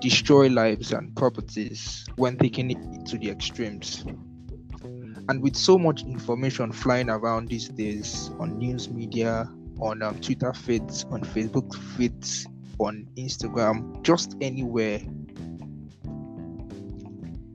destroy 0.01 0.49
lives 0.49 0.93
and 0.93 1.15
properties 1.17 2.05
when 2.17 2.37
taken 2.37 2.73
it 2.73 3.07
to 3.07 3.17
the 3.17 3.31
extremes. 3.31 4.05
And 5.29 5.41
with 5.41 5.55
so 5.55 5.79
much 5.79 6.03
information 6.03 6.73
flying 6.73 7.11
around 7.11 7.49
these 7.49 7.69
days 7.69 8.31
on 8.41 8.59
news 8.59 8.91
media, 8.91 9.49
on 9.81 10.03
um, 10.03 10.21
Twitter 10.21 10.53
feeds, 10.53 11.05
on 11.11 11.21
Facebook 11.21 11.73
feeds, 11.97 12.47
on 12.79 13.07
Instagram, 13.17 14.03
just 14.03 14.35
anywhere 14.41 15.01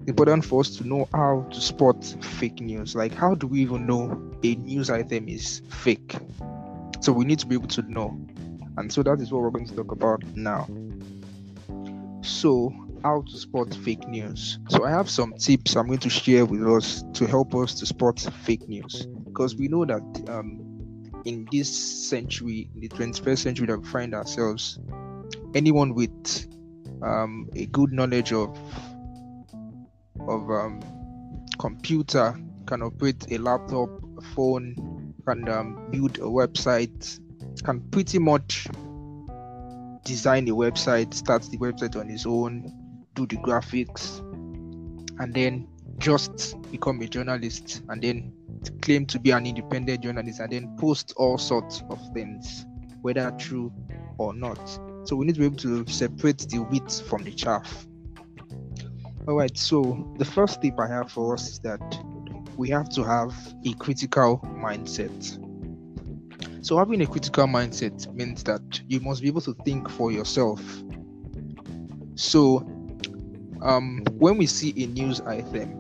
important 0.08 0.46
for 0.46 0.62
us 0.62 0.76
to 0.78 0.88
know 0.88 1.08
how 1.14 1.48
to 1.52 1.62
spot 1.62 2.04
fake 2.22 2.60
news. 2.60 2.96
Like, 2.96 3.14
how 3.14 3.36
do 3.36 3.48
we 3.48 3.62
even 3.62 3.86
know 3.86 4.32
a 4.44 4.56
news 4.56 4.90
item 4.90 5.28
is 5.28 5.62
fake? 5.70 6.16
So, 7.02 7.12
we 7.12 7.26
need 7.26 7.40
to 7.40 7.48
be 7.48 7.56
able 7.56 7.68
to 7.70 7.82
know. 7.84 8.18
And 8.78 8.92
so, 8.92 9.04
that 9.04 9.20
is 9.22 9.32
what 9.32 9.42
we're 9.42 9.52
going 9.52 9.68
to 9.68 9.76
talk 9.76 9.92
about 9.92 10.24
now. 10.36 10.68
So, 12.22 12.74
how 13.04 13.22
to 13.22 13.38
spot 13.38 13.74
fake 13.74 14.08
news. 14.08 14.60
So, 14.70 14.86
I 14.86 14.92
have 14.92 15.10
some 15.10 15.34
tips 15.34 15.76
I'm 15.76 15.88
going 15.88 16.00
to 16.00 16.10
share 16.10 16.46
with 16.46 16.66
us 16.68 17.04
to 17.14 17.26
help 17.26 17.56
us 17.56 17.76
to 17.76 17.86
spot 17.86 18.20
fake 18.44 18.68
news 18.68 19.06
because 19.26 19.56
we 19.56 19.68
know 19.68 19.86
that 19.86 20.30
um, 20.30 20.60
in 21.26 21.48
this 21.52 21.70
century, 22.10 22.70
in 22.76 22.82
the 22.82 22.90
21st 22.90 23.38
century 23.38 23.68
that 23.68 23.78
we 23.78 23.88
find 23.88 24.14
ourselves, 24.14 24.80
anyone 25.56 25.94
with 25.94 26.48
um, 27.02 27.50
a 27.56 27.66
good 27.68 27.92
knowledge 27.92 28.34
of 28.34 28.58
of 30.28 30.50
um, 30.50 30.82
computer 31.60 32.36
can 32.66 32.82
operate 32.82 33.32
a 33.32 33.38
laptop, 33.38 33.90
a 34.18 34.22
phone, 34.22 35.14
can 35.26 35.48
um, 35.50 35.88
build 35.92 36.18
a 36.18 36.22
website, 36.22 37.20
can 37.64 37.82
pretty 37.92 38.20
much 38.20 38.68
design 40.04 40.48
a 40.48 40.52
website, 40.52 41.14
start 41.14 41.44
the 41.44 41.58
website 41.58 42.00
on 42.00 42.08
his 42.10 42.26
own, 42.26 42.72
do 43.16 43.26
the 43.28 43.38
graphics, 43.38 44.20
and 45.20 45.34
then 45.34 45.68
just 45.98 46.60
become 46.72 47.02
a 47.02 47.08
journalist 47.08 47.82
and 47.90 48.02
then 48.02 48.34
claim 48.82 49.06
to 49.06 49.20
be 49.20 49.32
an 49.32 49.46
independent 49.46 50.02
journalist 50.02 50.40
and 50.40 50.52
then 50.52 50.76
post 50.78 51.14
all 51.18 51.38
sorts 51.38 51.84
of 51.90 52.00
things, 52.14 52.66
whether 53.02 53.32
true 53.38 53.72
or 54.18 54.34
not. 54.34 54.60
So 55.06 55.16
we 55.16 55.26
need 55.26 55.36
to 55.36 55.40
be 55.40 55.46
able 55.46 55.58
to 55.58 55.88
separate 55.88 56.40
the 56.50 56.60
wheat 56.60 56.92
from 57.08 57.24
the 57.24 57.32
chaff. 57.32 57.86
All 59.26 59.36
right, 59.36 59.58
so 59.58 60.06
the 60.18 60.26
first 60.26 60.62
tip 60.62 60.78
I 60.78 60.88
have 60.88 61.10
for 61.10 61.34
us 61.34 61.48
is 61.48 61.60
that 61.60 61.80
we 62.58 62.70
have 62.72 62.90
to 62.90 63.04
have 63.06 63.34
a 63.66 63.74
critical 63.76 64.40
mindset. 64.58 65.40
So, 66.60 66.78
having 66.78 67.02
a 67.02 67.08
critical 67.08 67.46
mindset 67.46 68.14
means 68.14 68.44
that 68.44 68.82
you 68.90 69.00
must 69.00 69.22
be 69.22 69.30
able 69.30 69.40
to 69.42 69.54
think 69.64 69.90
for 69.90 70.12
yourself. 70.12 70.62
So, 72.16 72.68
um, 73.62 74.04
when 74.18 74.38
we 74.38 74.46
see 74.46 74.74
a 74.84 74.88
news 74.88 75.22
item, 75.22 75.72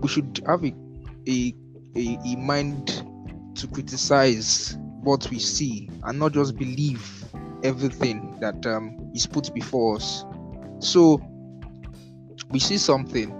we 0.00 0.08
should 0.08 0.42
have 0.46 0.64
a, 0.64 0.74
a, 1.28 1.54
a, 1.96 2.18
a 2.24 2.36
mind 2.36 3.02
to 3.56 3.66
criticize 3.66 4.78
what 5.02 5.28
we 5.30 5.38
see 5.38 5.90
and 6.04 6.18
not 6.18 6.32
just 6.32 6.56
believe 6.56 7.26
everything 7.62 8.38
that 8.40 8.64
um, 8.64 9.10
is 9.14 9.26
put 9.26 9.52
before 9.52 9.96
us 9.96 10.24
so 10.84 11.20
we 12.50 12.58
see 12.58 12.78
something 12.78 13.32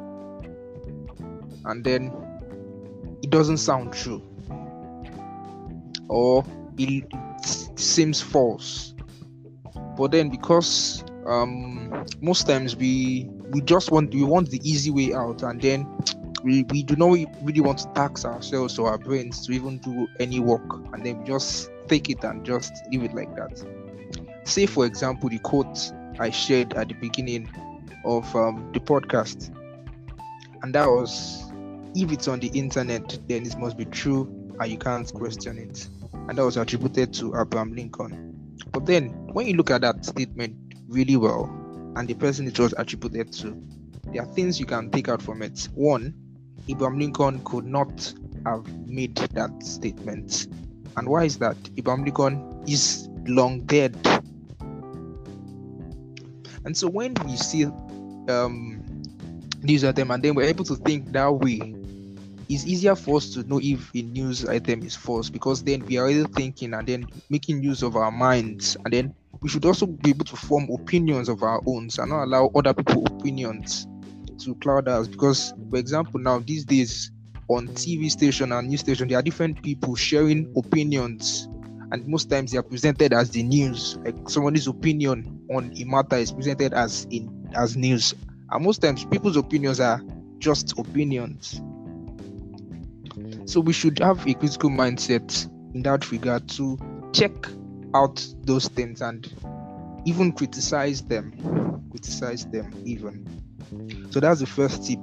and 1.66 1.84
then 1.84 2.12
it 3.22 3.30
doesn't 3.30 3.58
sound 3.58 3.92
true 3.92 4.22
or 6.08 6.44
it 6.78 7.04
seems 7.78 8.20
false. 8.20 8.94
But 9.96 10.10
then 10.10 10.28
because 10.28 11.04
um, 11.26 12.04
most 12.20 12.46
times 12.46 12.76
we 12.76 13.28
we 13.50 13.60
just 13.60 13.90
want 13.90 14.12
we 14.12 14.24
want 14.24 14.50
the 14.50 14.60
easy 14.68 14.90
way 14.90 15.14
out 15.14 15.42
and 15.42 15.60
then 15.60 15.86
we, 16.42 16.64
we 16.64 16.82
do 16.82 16.96
not 16.96 17.10
really 17.42 17.60
want 17.60 17.78
to 17.78 17.88
tax 17.94 18.24
ourselves 18.24 18.78
or 18.78 18.88
our 18.88 18.98
brains 18.98 19.46
to 19.46 19.52
even 19.52 19.78
do 19.78 20.06
any 20.20 20.40
work 20.40 20.74
and 20.92 21.04
then 21.04 21.18
we 21.18 21.24
just 21.24 21.70
take 21.88 22.10
it 22.10 22.22
and 22.24 22.44
just 22.44 22.72
leave 22.90 23.02
it 23.02 23.14
like 23.14 23.34
that. 23.36 23.64
Say 24.44 24.66
for 24.66 24.84
example 24.84 25.28
the 25.28 25.38
quote 25.38 25.92
I 26.18 26.30
shared 26.30 26.75
at 26.75 26.88
the 26.88 26.94
beginning 26.94 27.49
of 28.04 28.35
um, 28.37 28.71
the 28.73 28.80
podcast. 28.80 29.54
And 30.62 30.75
that 30.75 30.87
was 30.87 31.50
if 31.94 32.11
it's 32.11 32.28
on 32.28 32.40
the 32.40 32.49
internet, 32.49 33.18
then 33.28 33.47
it 33.47 33.56
must 33.59 33.76
be 33.76 33.85
true 33.85 34.28
and 34.61 34.71
you 34.71 34.78
can't 34.78 35.12
question 35.12 35.59
it. 35.59 35.88
And 36.28 36.38
that 36.38 36.44
was 36.44 36.56
attributed 36.56 37.12
to 37.14 37.38
Abraham 37.38 37.75
Lincoln. 37.75 38.35
But 38.73 38.87
then, 38.87 39.09
when 39.33 39.47
you 39.47 39.54
look 39.54 39.71
at 39.71 39.83
that 39.83 40.04
statement 40.04 40.56
really 40.88 41.16
well 41.16 41.44
and 41.97 42.09
the 42.09 42.14
person 42.14 42.47
it 42.47 42.59
was 42.59 42.75
attributed 42.78 43.33
to, 43.35 43.62
there 44.12 44.23
are 44.23 44.33
things 44.35 44.59
you 44.59 44.66
can 44.66 44.90
take 44.90 45.09
out 45.09 45.23
from 45.23 45.42
it. 45.42 45.68
One, 45.75 46.14
Abraham 46.68 46.99
Lincoln 46.99 47.40
could 47.44 47.66
not 47.66 48.12
have 48.47 48.66
made 48.88 49.16
that 49.16 49.62
statement. 49.62 50.49
And 50.97 51.09
why 51.09 51.25
is 51.25 51.38
that? 51.38 51.56
Abraham 51.76 52.04
Lincoln 52.04 52.64
is 52.66 53.09
long 53.26 53.61
dead 53.66 53.97
and 56.64 56.76
so 56.76 56.88
when 56.88 57.14
we 57.26 57.37
see 57.37 57.66
um, 58.28 58.83
news 59.62 59.85
at 59.85 59.97
them 59.97 60.11
and 60.11 60.23
then 60.23 60.35
we're 60.35 60.49
able 60.49 60.64
to 60.64 60.76
think 60.76 61.12
that 61.12 61.28
way, 61.28 61.75
it's 62.49 62.66
easier 62.66 62.94
for 62.94 63.16
us 63.16 63.30
to 63.35 63.42
know 63.44 63.61
if 63.62 63.90
a 63.94 64.02
news 64.02 64.47
item 64.47 64.83
is 64.83 64.94
false 64.94 65.30
because 65.30 65.62
then 65.62 65.85
we 65.87 65.97
are 65.97 66.04
already 66.04 66.25
thinking 66.35 66.75
and 66.75 66.87
then 66.87 67.06
making 67.30 67.62
use 67.62 67.83
of 67.83 67.97
our 67.97 68.11
minds. 68.11 68.76
And 68.85 68.92
then 68.92 69.14
we 69.40 69.49
should 69.49 69.64
also 69.64 69.87
be 69.87 70.11
able 70.11 70.25
to 70.26 70.37
form 70.37 70.68
opinions 70.71 71.28
of 71.28 71.42
our 71.42 71.61
own 71.66 71.88
and 71.99 72.11
not 72.11 72.25
allow 72.25 72.50
other 72.54 72.75
people's 72.75 73.06
opinions 73.06 73.87
to 74.40 74.54
cloud 74.56 74.88
us. 74.88 75.09
Because 75.09 75.54
for 75.71 75.78
example 75.78 76.21
now 76.21 76.38
these 76.38 76.64
days 76.64 77.11
on 77.49 77.68
tv 77.68 78.11
station 78.11 78.52
and 78.52 78.68
news 78.68 78.80
station 78.80 79.06
there 79.06 79.18
are 79.18 79.23
different 79.23 79.62
people 79.62 79.94
sharing 79.94 80.50
opinions 80.56 81.47
and 81.91 82.07
most 82.07 82.31
times 82.31 82.53
they 82.53 82.59
are 82.59 82.62
presented 82.62 83.12
as 83.12 83.31
the 83.31 83.43
news 83.43 83.97
like 84.05 84.29
somebody's 84.29 84.67
opinion 84.67 85.41
on 85.55 85.73
a 85.76 85.85
matter 85.85 86.17
is 86.17 86.33
presented 86.33 86.73
as 86.73 87.07
in 87.11 87.31
as 87.55 87.76
news. 87.76 88.14
And 88.50 88.64
most 88.64 88.83
times 88.83 89.05
people's 89.05 89.37
opinions 89.37 89.81
are 89.81 90.00
just 90.38 90.79
opinions. 90.79 91.61
So 93.47 93.61
we 93.61 93.73
should 93.73 93.99
have 94.00 94.26
a 94.26 94.35
critical 94.35 94.71
mindset 94.71 95.50
in 95.75 95.83
that 95.83 96.11
regard 96.11 96.49
to 96.50 96.79
check 97.12 97.33
out 97.95 98.26
those 98.43 98.69
things 98.69 99.00
and 99.00 99.33
even 100.07 100.33
criticize 100.33 101.03
them 101.03 101.33
criticize 101.95 102.45
them 102.47 102.73
even. 102.85 103.25
So 104.11 104.19
that's 104.19 104.41
the 104.41 104.47
first 104.47 104.85
tip. 104.85 104.99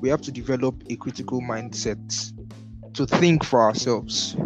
We 0.00 0.08
have 0.08 0.20
to 0.22 0.32
develop 0.32 0.74
a 0.90 0.96
critical 0.96 1.40
mindset 1.40 2.32
to 2.94 3.06
think 3.06 3.44
for 3.44 3.62
ourselves 3.62 4.36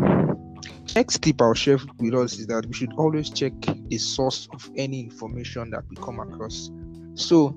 next 0.96 1.20
tip 1.20 1.42
i'll 1.42 1.52
share 1.52 1.78
with 1.98 2.14
us 2.14 2.38
is 2.38 2.46
that 2.46 2.64
we 2.64 2.72
should 2.72 2.92
always 2.94 3.28
check 3.28 3.52
the 3.88 3.98
source 3.98 4.48
of 4.54 4.70
any 4.76 5.00
information 5.00 5.68
that 5.68 5.84
we 5.90 5.96
come 5.96 6.18
across. 6.20 6.70
So 7.14 7.54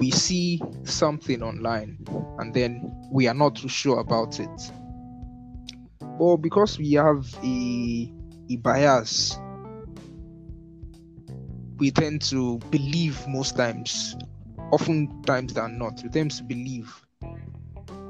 we 0.00 0.10
see 0.10 0.60
something 0.82 1.40
online 1.40 1.98
and 2.38 2.52
then 2.52 2.92
we 3.12 3.28
are 3.28 3.34
not 3.34 3.54
too 3.54 3.68
sure 3.68 4.00
about 4.00 4.40
it. 4.40 4.72
But 6.18 6.38
because 6.38 6.78
we 6.80 6.94
have 6.94 7.32
a, 7.44 8.12
a 8.50 8.56
bias 8.56 9.38
we 11.78 11.92
tend 11.92 12.22
to 12.22 12.58
believe 12.70 13.24
most 13.28 13.56
times 13.56 14.16
often 14.72 15.22
times 15.22 15.54
than 15.54 15.78
not. 15.78 16.00
We 16.02 16.08
tend 16.08 16.32
to 16.32 16.42
believe 16.42 16.92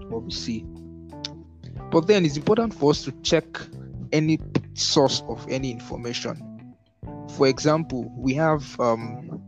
what 0.08 0.22
we 0.22 0.30
see 0.30 0.64
but 1.90 2.06
then 2.06 2.24
it's 2.24 2.36
important 2.36 2.74
for 2.74 2.90
us 2.90 3.04
to 3.04 3.12
check 3.22 3.46
any 4.12 4.38
source 4.74 5.22
of 5.28 5.44
any 5.48 5.70
information 5.70 6.42
for 7.36 7.46
example 7.46 8.12
we 8.16 8.34
have 8.34 8.78
um, 8.80 9.42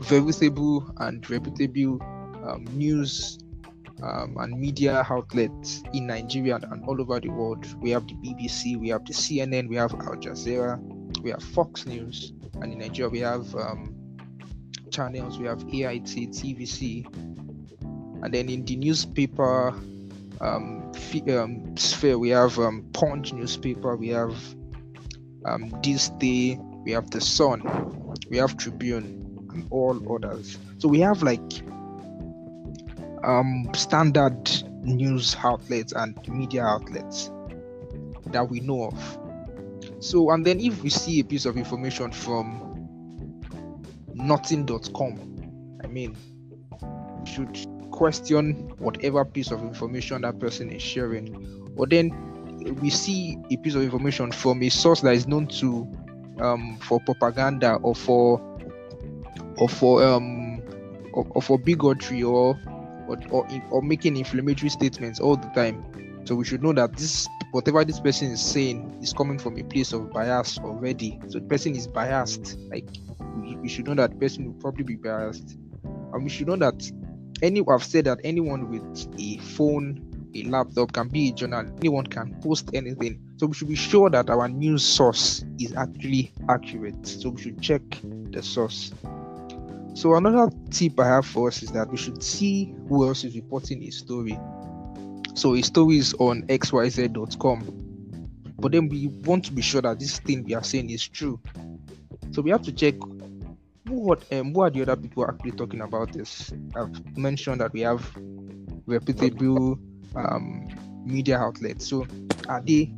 verifiable 0.00 0.90
and 0.98 1.28
reputable 1.30 1.98
um, 2.44 2.64
news 2.72 3.38
um, 4.02 4.36
and 4.38 4.58
media 4.58 5.04
outlets 5.10 5.82
in 5.92 6.06
Nigeria 6.06 6.58
and 6.70 6.84
all 6.84 7.00
over 7.00 7.20
the 7.20 7.28
world. 7.28 7.66
We 7.80 7.90
have 7.90 8.06
the 8.06 8.14
BBC, 8.14 8.78
we 8.78 8.88
have 8.90 9.04
the 9.04 9.12
CNN, 9.12 9.68
we 9.68 9.76
have 9.76 9.92
Al 9.94 10.16
Jazeera, 10.16 10.78
we 11.22 11.30
have 11.30 11.42
Fox 11.42 11.86
News, 11.86 12.32
and 12.60 12.72
in 12.72 12.78
Nigeria 12.78 13.08
we 13.08 13.20
have 13.20 13.54
um, 13.56 13.94
channels, 14.90 15.38
we 15.38 15.46
have 15.46 15.62
AIT, 15.62 16.04
TVC, 16.04 17.06
and 18.22 18.32
then 18.32 18.48
in 18.48 18.64
the 18.64 18.76
newspaper 18.76 19.74
um, 20.40 20.77
um, 21.30 21.76
sphere 21.76 22.18
we 22.18 22.30
have 22.30 22.58
um, 22.58 22.84
Punch 22.92 23.32
newspaper, 23.32 23.96
we 23.96 24.08
have 24.08 24.36
um, 25.44 25.72
This 25.82 26.10
Day, 26.10 26.58
we 26.84 26.92
have 26.92 27.10
The 27.10 27.20
Sun, 27.20 27.62
we 28.30 28.36
have 28.38 28.56
Tribune, 28.56 29.46
and 29.52 29.66
all 29.70 30.24
others. 30.24 30.58
So 30.78 30.88
we 30.88 31.00
have 31.00 31.22
like 31.22 31.40
um, 33.24 33.68
standard 33.74 34.48
news 34.82 35.36
outlets 35.42 35.92
and 35.92 36.16
media 36.28 36.64
outlets 36.64 37.30
that 38.26 38.48
we 38.48 38.60
know 38.60 38.84
of. 38.86 39.18
So, 40.00 40.30
and 40.30 40.44
then 40.46 40.60
if 40.60 40.82
we 40.82 40.90
see 40.90 41.20
a 41.20 41.24
piece 41.24 41.44
of 41.44 41.56
information 41.56 42.12
from 42.12 42.88
nothing.com, 44.14 45.80
I 45.82 45.86
mean, 45.86 46.16
should 47.24 47.56
question 47.98 48.52
whatever 48.78 49.24
piece 49.24 49.50
of 49.50 49.60
information 49.60 50.22
that 50.22 50.38
person 50.38 50.70
is 50.70 50.80
sharing. 50.80 51.26
Or 51.76 51.86
then 51.86 52.12
we 52.80 52.90
see 52.90 53.36
a 53.50 53.56
piece 53.56 53.74
of 53.74 53.82
information 53.82 54.30
from 54.30 54.62
a 54.62 54.68
source 54.68 55.00
that 55.00 55.14
is 55.14 55.26
known 55.26 55.48
to 55.58 55.86
um, 56.40 56.78
for 56.80 57.00
propaganda 57.00 57.74
or 57.82 57.96
for 57.96 58.40
or 59.58 59.68
for 59.68 60.04
um 60.04 60.62
or, 61.12 61.26
or 61.30 61.42
for 61.42 61.58
bigotry 61.58 62.22
or 62.22 62.56
or, 63.08 63.18
or 63.30 63.48
or 63.70 63.82
making 63.82 64.16
inflammatory 64.16 64.68
statements 64.70 65.18
all 65.18 65.36
the 65.36 65.48
time. 65.48 65.84
So 66.24 66.36
we 66.36 66.44
should 66.44 66.62
know 66.62 66.72
that 66.74 66.96
this 66.96 67.26
whatever 67.50 67.84
this 67.84 67.98
person 67.98 68.30
is 68.30 68.40
saying 68.40 68.96
is 69.02 69.12
coming 69.12 69.40
from 69.40 69.58
a 69.58 69.64
place 69.64 69.92
of 69.92 70.12
bias 70.12 70.58
already. 70.58 71.18
So 71.28 71.40
the 71.40 71.46
person 71.46 71.74
is 71.74 71.88
biased. 71.88 72.58
Like 72.70 72.86
we 73.60 73.68
should 73.68 73.88
know 73.88 73.94
that 73.94 74.20
person 74.20 74.46
will 74.46 74.60
probably 74.60 74.84
be 74.84 74.94
biased. 74.94 75.56
And 76.12 76.22
we 76.22 76.30
should 76.30 76.46
know 76.46 76.56
that 76.56 76.90
any 77.42 77.62
I've 77.68 77.84
said 77.84 78.04
that 78.06 78.20
anyone 78.24 78.70
with 78.70 79.08
a 79.18 79.38
phone, 79.38 80.30
a 80.34 80.42
laptop 80.44 80.92
can 80.92 81.08
be 81.08 81.28
a 81.28 81.32
journalist. 81.32 81.74
Anyone 81.80 82.06
can 82.06 82.34
post 82.42 82.70
anything. 82.74 83.20
So 83.36 83.46
we 83.46 83.54
should 83.54 83.68
be 83.68 83.76
sure 83.76 84.10
that 84.10 84.30
our 84.30 84.48
news 84.48 84.84
source 84.84 85.44
is 85.58 85.74
actually 85.74 86.32
accurate. 86.48 87.06
So 87.06 87.30
we 87.30 87.42
should 87.42 87.60
check 87.62 87.82
the 88.30 88.42
source. 88.42 88.92
So 89.94 90.14
another 90.14 90.50
tip 90.70 91.00
I 91.00 91.06
have 91.06 91.26
for 91.26 91.48
us 91.48 91.62
is 91.62 91.72
that 91.72 91.90
we 91.90 91.96
should 91.96 92.22
see 92.22 92.74
who 92.88 93.06
else 93.06 93.24
is 93.24 93.34
reporting 93.34 93.82
a 93.82 93.90
story. 93.90 94.38
So 95.34 95.54
a 95.54 95.62
story 95.62 95.98
is 95.98 96.14
on 96.14 96.42
xyz.com, 96.42 97.64
but 98.58 98.72
then 98.72 98.88
we 98.88 99.06
want 99.24 99.44
to 99.46 99.52
be 99.52 99.62
sure 99.62 99.82
that 99.82 99.98
this 99.98 100.18
thing 100.20 100.44
we 100.44 100.54
are 100.54 100.64
saying 100.64 100.90
is 100.90 101.06
true. 101.06 101.40
So 102.30 102.42
we 102.42 102.50
have 102.50 102.62
to 102.62 102.72
check 102.72 102.94
what 103.88 104.24
um 104.32 104.52
what 104.52 104.66
are 104.66 104.70
the 104.70 104.82
other 104.82 104.96
people 104.96 105.26
actually 105.26 105.52
talking 105.52 105.80
about 105.80 106.12
this. 106.12 106.52
I've 106.74 107.16
mentioned 107.16 107.60
that 107.60 107.72
we 107.72 107.80
have 107.80 108.10
reputable 108.86 109.78
um, 110.14 110.68
media 111.04 111.38
outlets. 111.38 111.88
So 111.88 112.06
are 112.48 112.62
they 112.62 112.92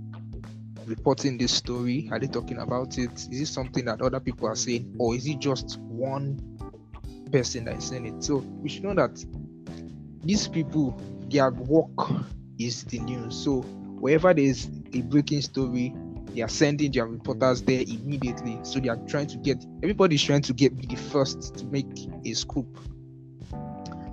reporting 0.86 1.38
this 1.38 1.52
story? 1.52 2.08
Are 2.12 2.18
they 2.18 2.26
talking 2.26 2.58
about 2.58 2.98
it? 2.98 3.12
Is 3.30 3.40
it 3.40 3.46
something 3.46 3.84
that 3.86 4.00
other 4.00 4.20
people 4.20 4.48
are 4.48 4.56
saying, 4.56 4.94
or 4.98 5.14
is 5.14 5.26
it 5.26 5.38
just 5.38 5.78
one 5.80 6.50
person 7.30 7.64
that 7.64 7.76
is 7.76 7.84
saying 7.84 8.06
it. 8.06 8.22
So 8.22 8.36
we 8.36 8.68
should 8.68 8.84
know 8.84 8.94
that 8.94 9.24
these 10.22 10.48
people, 10.48 11.00
their 11.28 11.50
work 11.50 12.10
is 12.58 12.84
the 12.84 12.98
news. 13.00 13.36
So 13.36 13.62
wherever 13.62 14.34
there's 14.34 14.68
a 14.92 15.02
breaking 15.02 15.42
story, 15.42 15.94
they 16.34 16.42
are 16.42 16.48
sending 16.48 16.92
their 16.92 17.06
reporters 17.06 17.62
mm. 17.62 17.66
there 17.66 17.82
immediately. 17.82 18.58
So 18.62 18.80
they 18.80 18.88
are 18.88 18.98
trying 19.08 19.28
to 19.28 19.38
get 19.38 19.64
everybody's 19.82 20.22
trying 20.22 20.42
to 20.42 20.52
get 20.52 20.76
be 20.76 20.86
the 20.86 20.96
first 20.96 21.56
to 21.58 21.66
make 21.66 21.86
a 22.24 22.32
scoop. 22.34 22.66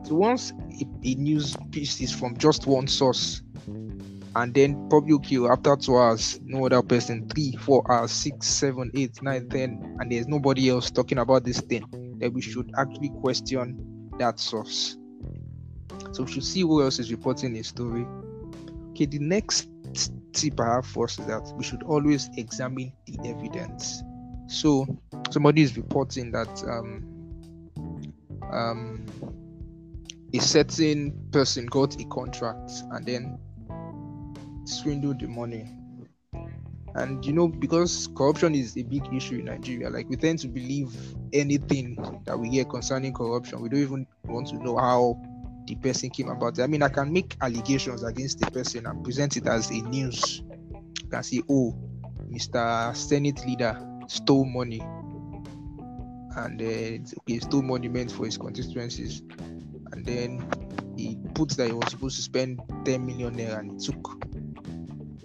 So 0.03 0.15
once 0.15 0.53
a, 0.81 0.85
a 1.03 1.15
news 1.15 1.55
piece 1.71 1.99
is 2.01 2.13
from 2.13 2.37
just 2.37 2.65
one 2.65 2.87
source, 2.87 3.41
and 3.67 4.53
then 4.53 4.87
probably 4.89 5.13
okay 5.13 5.37
after 5.47 5.75
two 5.75 5.97
hours, 5.97 6.39
no 6.43 6.65
other 6.65 6.81
person, 6.81 7.27
three, 7.29 7.53
four 7.53 7.89
hours, 7.91 8.11
six, 8.11 8.47
seven, 8.47 8.91
eight, 8.95 9.21
nine, 9.21 9.49
ten, 9.49 9.97
and 9.99 10.11
there's 10.11 10.27
nobody 10.27 10.69
else 10.69 10.89
talking 10.91 11.17
about 11.17 11.43
this 11.43 11.59
thing 11.61 11.83
then 12.19 12.33
we 12.33 12.41
should 12.41 12.71
actually 12.77 13.09
question 13.21 14.09
that 14.17 14.39
source. 14.39 14.97
So 16.11 16.23
we 16.23 16.31
should 16.31 16.43
see 16.43 16.61
who 16.61 16.81
else 16.81 16.99
is 16.99 17.11
reporting 17.11 17.55
a 17.57 17.63
story. 17.63 18.05
Okay, 18.91 19.05
the 19.05 19.19
next 19.19 19.69
tip 20.33 20.59
I 20.59 20.75
have 20.75 20.85
for 20.85 21.05
us 21.05 21.19
is 21.19 21.25
that 21.27 21.51
we 21.55 21.63
should 21.63 21.83
always 21.83 22.29
examine 22.37 22.91
the 23.05 23.29
evidence. 23.29 24.03
So 24.47 24.87
somebody 25.29 25.61
is 25.61 25.77
reporting 25.77 26.31
that 26.31 26.63
um, 26.63 27.05
um, 28.51 29.05
a 30.33 30.39
certain 30.39 31.27
person 31.31 31.65
got 31.67 31.99
a 31.99 32.05
contract 32.05 32.71
and 32.91 33.05
then 33.05 33.39
swindled 34.65 35.19
the 35.19 35.27
money 35.27 35.77
and 36.97 37.23
you 37.23 37.31
know, 37.31 37.47
because 37.47 38.09
corruption 38.15 38.55
is 38.55 38.75
a 38.75 38.81
big 38.83 39.03
issue 39.13 39.35
in 39.35 39.45
Nigeria, 39.45 39.89
like 39.89 40.09
we 40.09 40.15
tend 40.15 40.39
to 40.39 40.47
believe 40.47 40.95
anything 41.31 41.95
that 42.25 42.37
we 42.37 42.49
hear 42.49 42.65
concerning 42.65 43.13
corruption. 43.13 43.61
We 43.61 43.69
don't 43.69 43.81
even 43.81 44.07
want 44.25 44.47
to 44.47 44.55
know 44.55 44.77
how 44.77 45.21
the 45.67 45.75
person 45.75 46.09
came 46.09 46.29
about 46.29 46.57
it. 46.57 46.63
I 46.63 46.67
mean, 46.67 46.81
I 46.81 46.89
can 46.89 47.11
make 47.11 47.35
allegations 47.41 48.03
against 48.03 48.39
the 48.39 48.49
person 48.49 48.87
and 48.87 49.03
present 49.03 49.37
it 49.37 49.47
as 49.47 49.69
a 49.69 49.81
news. 49.81 50.41
You 51.03 51.09
can 51.11 51.23
say, 51.23 51.41
oh, 51.49 51.77
Mr. 52.31 52.95
Senate 52.95 53.45
leader 53.45 53.77
stole 54.07 54.45
money. 54.45 54.81
And 56.35 56.61
uh, 56.61 57.19
okay, 57.19 57.39
stole 57.39 57.63
money 57.63 57.87
meant 57.89 58.11
for 58.11 58.25
his 58.25 58.37
constituencies. 58.37 59.21
And 59.91 60.05
then 60.05 60.49
he 60.95 61.17
puts 61.33 61.55
that 61.57 61.67
he 61.67 61.73
was 61.73 61.91
supposed 61.91 62.15
to 62.15 62.21
spend 62.21 62.61
10 62.85 63.05
million 63.05 63.35
naira 63.35 63.59
and 63.59 63.71
he 63.71 63.87
took 63.87 64.23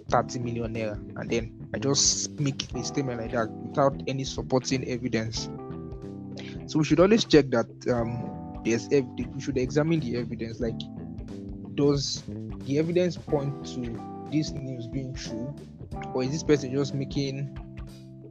30 0.09 0.39
million 0.39 0.73
naira. 0.73 0.95
And 1.19 1.29
then 1.29 1.69
I 1.73 1.79
just 1.79 2.31
make 2.39 2.73
a 2.73 2.83
statement 2.83 3.21
like 3.21 3.31
that 3.31 3.49
without 3.49 4.01
any 4.07 4.23
supporting 4.23 4.87
evidence. 4.87 5.49
So 6.67 6.79
we 6.79 6.85
should 6.85 6.99
always 6.99 7.25
check 7.25 7.49
that 7.51 7.67
um, 7.91 8.32
there's 8.63 8.87
ev- 8.91 9.07
we 9.33 9.41
should 9.41 9.57
examine 9.57 9.99
the 9.99 10.17
evidence. 10.17 10.59
Like 10.59 10.79
does 11.75 12.23
the 12.65 12.77
evidence 12.79 13.17
point 13.17 13.65
to 13.73 13.99
this 14.31 14.51
news 14.51 14.87
being 14.87 15.13
true, 15.13 15.53
or 16.13 16.23
is 16.23 16.31
this 16.31 16.43
person 16.43 16.71
just 16.71 16.93
making 16.93 17.57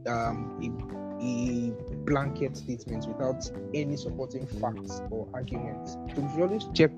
um, 0.07 0.59
a, 0.61 1.23
a 1.23 1.71
blanket 2.05 2.57
statement 2.57 3.07
without 3.07 3.49
any 3.73 3.95
supporting 3.95 4.45
facts 4.47 5.01
or 5.09 5.27
arguments? 5.33 5.93
So 6.15 6.21
we 6.21 6.29
should 6.31 6.41
always 6.41 6.65
check 6.73 6.91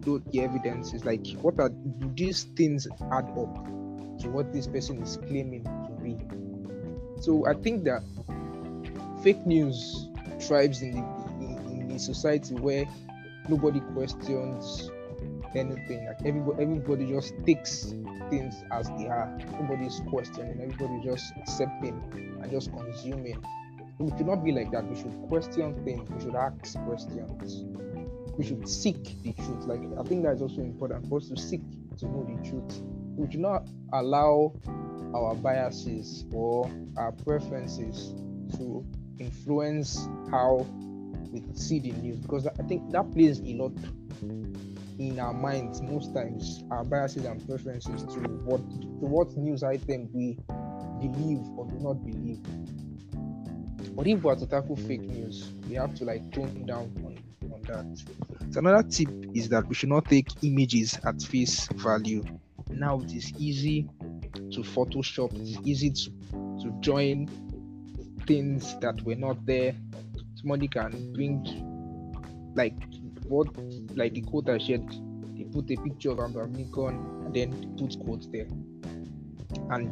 the, 0.00 0.22
the 0.30 0.42
evidence. 0.42 0.94
Is 0.94 1.04
like 1.04 1.26
what 1.40 1.58
are 1.58 1.70
do 1.70 2.12
these 2.14 2.44
things 2.56 2.86
add 3.12 3.28
up 3.30 3.66
to 4.20 4.28
what 4.30 4.52
this 4.52 4.66
person 4.66 5.02
is 5.02 5.18
claiming 5.28 5.64
to 5.64 5.98
be? 6.02 6.16
So 7.20 7.46
I 7.46 7.54
think 7.54 7.84
that 7.84 8.02
fake 9.22 9.46
news 9.46 10.08
thrives 10.40 10.82
in 10.82 10.92
the 10.92 11.23
in, 11.94 11.98
society 11.98 12.54
where 12.54 12.84
nobody 13.48 13.80
questions 13.94 14.90
anything. 15.56 16.06
Like 16.06 16.18
everybody, 16.24 16.62
everybody 16.62 17.06
just 17.06 17.34
takes 17.46 17.94
things 18.30 18.54
as 18.72 18.88
they 18.98 19.06
are. 19.06 19.36
Nobody's 19.60 20.00
questioning. 20.08 20.60
Everybody 20.60 21.00
just 21.04 21.32
accepting 21.36 22.00
and 22.42 22.50
just 22.50 22.70
consuming. 22.72 23.42
We 23.98 24.10
should 24.16 24.26
not 24.26 24.44
be 24.44 24.52
like 24.52 24.70
that. 24.72 24.88
We 24.88 24.96
should 24.96 25.14
question 25.28 25.82
things. 25.84 26.08
We 26.10 26.20
should 26.20 26.34
ask 26.34 26.76
questions. 26.84 27.64
We 28.36 28.44
should 28.44 28.68
seek 28.68 29.22
the 29.22 29.32
truth. 29.32 29.66
Like 29.66 29.80
I 29.98 30.02
think 30.02 30.24
that 30.24 30.34
is 30.34 30.42
also 30.42 30.60
important 30.60 31.08
for 31.08 31.18
us 31.18 31.28
to 31.28 31.36
seek 31.36 31.62
to 31.98 32.06
know 32.06 32.24
the 32.24 32.48
truth. 32.48 32.82
We 33.16 33.30
should 33.30 33.40
not 33.40 33.68
allow 33.92 34.52
our 35.14 35.34
biases 35.36 36.24
or 36.32 36.68
our 36.96 37.12
preferences 37.12 38.14
to 38.56 38.84
influence 39.20 40.08
how 40.32 40.66
we 41.34 41.42
see 41.54 41.80
the 41.80 41.92
news 41.92 42.18
because 42.18 42.46
I 42.46 42.62
think 42.68 42.90
that 42.92 43.12
plays 43.12 43.40
a 43.40 43.54
lot 43.54 43.72
in 44.98 45.18
our 45.18 45.32
minds 45.32 45.82
most 45.82 46.14
times 46.14 46.62
our 46.70 46.84
biases 46.84 47.24
and 47.24 47.44
preferences 47.46 48.02
to 48.04 48.20
what 48.44 48.60
to 48.80 49.06
what 49.06 49.36
news 49.36 49.62
item 49.62 50.08
we 50.12 50.38
believe 51.00 51.40
or 51.56 51.66
do 51.66 51.78
not 51.80 52.04
believe. 52.04 52.40
But 53.96 54.06
if 54.06 54.22
we're 54.22 54.36
to 54.36 54.46
tackle 54.46 54.76
fake 54.76 55.02
news, 55.02 55.50
we 55.68 55.74
have 55.74 55.94
to 55.96 56.04
like 56.04 56.30
tone 56.32 56.64
down 56.66 56.92
on, 57.04 57.18
on 57.52 57.62
that. 57.62 58.52
So 58.52 58.60
another 58.60 58.88
tip 58.88 59.08
is 59.34 59.48
that 59.50 59.66
we 59.68 59.74
should 59.74 59.88
not 59.88 60.06
take 60.06 60.28
images 60.42 60.98
at 61.04 61.20
face 61.22 61.68
value. 61.74 62.24
Now 62.70 63.00
it 63.00 63.12
is 63.12 63.32
easy 63.38 63.88
to 64.52 64.60
Photoshop, 64.60 65.34
it 65.34 65.42
is 65.42 65.58
easy 65.64 65.90
to, 65.90 66.10
to 66.62 66.74
join 66.80 67.28
things 68.26 68.78
that 68.80 69.00
were 69.02 69.14
not 69.14 69.44
there. 69.46 69.74
Somebody 70.44 70.68
can 70.68 71.10
bring 71.14 71.42
like 72.54 72.76
what 73.28 73.48
like 73.96 74.12
the 74.12 74.20
quote 74.20 74.50
I 74.50 74.58
shared, 74.58 74.86
they 75.34 75.44
put 75.44 75.70
a 75.70 75.76
picture 75.76 76.10
of 76.10 76.20
Abraham 76.20 76.52
Lincoln 76.52 77.24
and 77.24 77.32
then 77.32 77.74
put 77.78 77.98
quotes 77.98 78.26
there. 78.26 78.46
And 79.70 79.90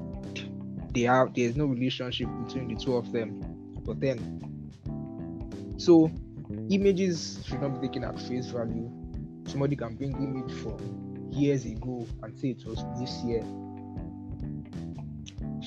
they 0.92 1.04
have 1.04 1.32
there's 1.32 1.56
no 1.56 1.64
relationship 1.64 2.28
between 2.44 2.68
the 2.68 2.74
two 2.74 2.96
of 2.96 3.10
them. 3.12 3.40
But 3.86 3.98
then 4.00 4.60
so 5.78 6.10
images 6.68 7.42
should 7.46 7.62
not 7.62 7.80
be 7.80 7.88
taken 7.88 8.04
at 8.04 8.20
face 8.20 8.48
value. 8.48 8.90
Somebody 9.46 9.74
can 9.74 9.96
bring 9.96 10.12
image 10.12 10.52
from 10.60 11.30
years 11.30 11.64
ago 11.64 12.06
and 12.22 12.38
say 12.38 12.48
it 12.48 12.66
was 12.66 12.84
this 13.00 13.24
year. 13.24 13.42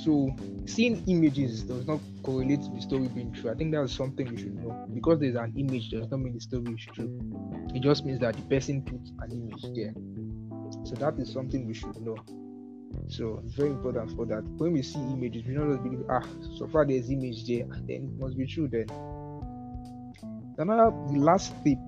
So 0.06 0.30
seeing 0.68 1.04
images 1.08 1.64
does 1.64 1.88
not 1.88 2.00
correlate 2.22 2.62
to 2.62 2.70
the 2.70 2.80
story 2.80 3.08
being 3.08 3.32
true. 3.32 3.50
I 3.50 3.56
think 3.56 3.72
that's 3.72 3.92
something 3.92 4.30
we 4.30 4.38
should 4.38 4.54
know. 4.64 4.86
Because 4.94 5.20
there's 5.20 5.34
an 5.34 5.52
image 5.58 5.90
does 5.90 6.12
not 6.12 6.20
mean 6.20 6.36
the 6.36 6.42
story 6.42 6.76
is 6.76 6.86
true. 6.94 7.20
It 7.74 7.82
just 7.82 8.06
means 8.06 8.20
that 8.20 8.36
the 8.36 8.44
person 8.44 8.84
put 8.84 9.02
an 9.24 9.32
image 9.32 9.64
there. 9.76 9.96
So 10.86 10.94
that 10.98 11.20
is 11.20 11.34
something 11.34 11.66
we 11.66 11.74
should 11.74 12.00
know. 12.02 12.18
So 13.08 13.42
it's 13.44 13.56
very 13.56 13.72
important 13.72 14.16
for 14.16 14.28
that. 14.28 14.44
When 14.58 14.74
we 14.74 14.84
see 14.84 15.00
images, 15.00 15.44
we 15.48 15.56
don't 15.56 15.72
just 15.72 15.84
believe, 15.84 16.06
ah, 16.08 16.22
so 16.56 16.68
far 16.68 16.86
there's 16.86 17.10
image 17.10 17.48
there, 17.48 17.66
then 17.88 18.14
it 18.14 18.20
must 18.20 18.38
be 18.38 18.46
true 18.46 18.68
then. 18.68 18.86
Another 20.60 20.96
the 21.12 21.18
last 21.18 21.52
tip 21.64 21.80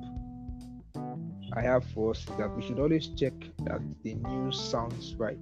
I 1.54 1.62
have 1.62 1.86
for 1.94 2.12
us 2.12 2.22
is 2.22 2.36
that 2.38 2.50
we 2.56 2.64
should 2.64 2.80
always 2.80 3.10
check 3.10 3.34
that 3.66 3.80
the 4.02 4.16
news 4.16 4.60
sounds 4.60 5.14
right. 5.20 5.38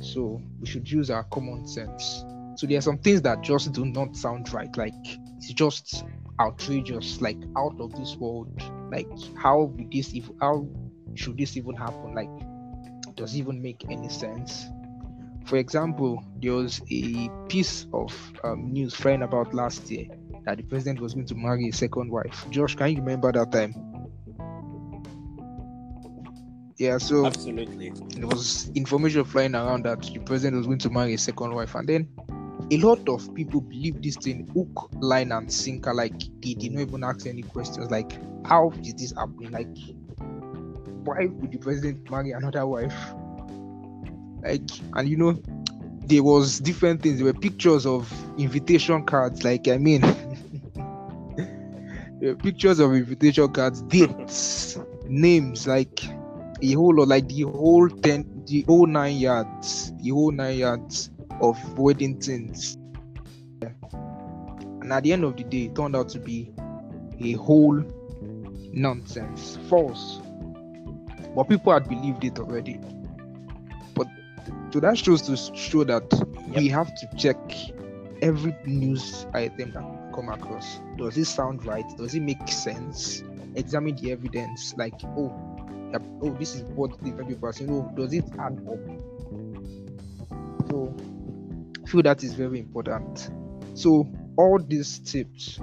So 0.00 0.42
we 0.60 0.66
should 0.66 0.90
use 0.90 1.10
our 1.10 1.24
common 1.24 1.66
sense. 1.66 2.24
So 2.56 2.66
there 2.66 2.78
are 2.78 2.82
some 2.82 2.98
things 2.98 3.22
that 3.22 3.42
just 3.42 3.72
do 3.72 3.84
not 3.84 4.16
sound 4.16 4.52
right. 4.52 4.74
Like 4.76 4.94
it's 5.36 5.52
just 5.52 6.04
outrageous, 6.40 7.20
like 7.20 7.38
out 7.56 7.80
of 7.80 7.92
this 7.94 8.16
world. 8.16 8.60
Like 8.90 9.08
how 9.36 9.62
would 9.62 9.90
this 9.90 10.14
even 10.14 10.36
how 10.40 10.66
should 11.14 11.38
this 11.38 11.56
even 11.56 11.74
happen? 11.74 12.14
Like 12.14 12.30
does 13.16 13.36
even 13.36 13.60
make 13.62 13.84
any 13.90 14.08
sense? 14.08 14.66
For 15.46 15.56
example, 15.56 16.24
there 16.40 16.52
was 16.52 16.80
a 16.90 17.28
piece 17.48 17.86
of 17.92 18.14
um, 18.44 18.72
news 18.72 18.94
flying 18.94 19.22
about 19.22 19.52
last 19.52 19.90
year 19.90 20.06
that 20.44 20.56
the 20.56 20.62
president 20.62 21.00
was 21.00 21.14
going 21.14 21.26
to 21.26 21.34
marry 21.34 21.68
a 21.68 21.72
second 21.72 22.10
wife. 22.10 22.46
Josh, 22.50 22.74
can 22.74 22.90
you 22.90 22.96
remember 22.98 23.30
that 23.32 23.52
time? 23.52 23.93
Yeah, 26.76 26.98
so 26.98 27.26
Absolutely. 27.26 27.92
there 28.16 28.26
was 28.26 28.70
information 28.74 29.24
flying 29.24 29.54
around 29.54 29.84
that 29.84 30.02
the 30.02 30.18
president 30.18 30.56
was 30.56 30.66
going 30.66 30.80
to 30.80 30.90
marry 30.90 31.14
a 31.14 31.18
second 31.18 31.54
wife, 31.54 31.74
and 31.76 31.88
then 31.88 32.08
a 32.70 32.78
lot 32.78 33.08
of 33.08 33.32
people 33.34 33.60
believe 33.60 34.02
this 34.02 34.16
thing 34.16 34.48
hook, 34.54 34.90
line, 34.94 35.30
and 35.30 35.52
sinker. 35.52 35.94
Like 35.94 36.18
they 36.42 36.54
did 36.54 36.72
not 36.72 36.80
even 36.80 37.04
ask 37.04 37.26
any 37.26 37.42
questions. 37.42 37.90
Like, 37.92 38.18
how 38.44 38.72
is 38.82 38.94
this 38.94 39.12
happening? 39.12 39.52
Like, 39.52 39.68
why 41.04 41.26
would 41.26 41.52
the 41.52 41.58
president 41.58 42.10
marry 42.10 42.32
another 42.32 42.66
wife? 42.66 42.94
Like, 44.42 44.68
and 44.94 45.08
you 45.08 45.16
know, 45.16 45.40
there 46.06 46.24
was 46.24 46.58
different 46.58 47.02
things. 47.02 47.18
There 47.18 47.26
were 47.26 47.38
pictures 47.38 47.86
of 47.86 48.12
invitation 48.36 49.04
cards. 49.04 49.44
Like, 49.44 49.68
I 49.68 49.78
mean, 49.78 50.02
pictures 52.42 52.80
of 52.80 52.92
invitation 52.94 53.52
cards, 53.52 53.82
dates, 53.82 54.76
names, 55.06 55.68
like 55.68 56.02
a 56.62 56.72
whole 56.72 56.94
lot, 56.94 57.08
like 57.08 57.28
the 57.28 57.42
whole 57.42 57.88
ten, 57.88 58.42
the 58.46 58.62
whole 58.62 58.86
nine 58.86 59.16
yards, 59.16 59.92
the 60.02 60.10
whole 60.10 60.30
nine 60.30 60.58
yards 60.58 61.10
of 61.40 61.78
wedding 61.78 62.20
things. 62.20 62.76
And 64.80 64.92
at 64.92 65.02
the 65.02 65.12
end 65.12 65.24
of 65.24 65.36
the 65.36 65.44
day, 65.44 65.64
it 65.64 65.74
turned 65.74 65.96
out 65.96 66.10
to 66.10 66.18
be 66.18 66.52
a 67.20 67.32
whole 67.32 67.82
nonsense, 68.72 69.58
false. 69.68 70.20
But 71.34 71.44
people 71.44 71.72
had 71.72 71.88
believed 71.88 72.24
it 72.24 72.38
already. 72.38 72.78
But 73.94 74.06
so 74.70 74.80
that 74.80 74.98
shows 74.98 75.22
to 75.22 75.36
show 75.56 75.84
that 75.84 76.04
we 76.54 76.68
have 76.68 76.94
to 76.94 77.08
check 77.16 77.36
every 78.20 78.54
news 78.66 79.26
item 79.32 79.72
that 79.72 79.82
come 80.14 80.28
across. 80.28 80.80
Does 80.96 81.16
it 81.16 81.24
sound 81.24 81.64
right? 81.64 81.84
Does 81.96 82.14
it 82.14 82.20
make 82.20 82.46
sense? 82.48 83.24
Examine 83.54 83.96
the 83.96 84.12
evidence. 84.12 84.74
Like, 84.76 84.94
oh, 85.04 85.53
that, 85.94 86.02
oh, 86.22 86.30
this 86.30 86.56
is 86.56 86.62
what 86.62 86.90
different 87.04 87.28
people 87.28 87.48
are 87.48 87.52
saying. 87.52 87.70
Oh, 87.70 87.88
does 87.94 88.12
it 88.12 88.24
add 88.36 88.58
up? 88.68 88.80
So, 90.68 90.96
I 91.84 91.86
feel 91.86 92.02
that 92.02 92.24
is 92.24 92.34
very 92.34 92.58
important. 92.58 93.30
So, 93.74 94.08
all 94.36 94.58
these 94.58 94.98
tips 94.98 95.60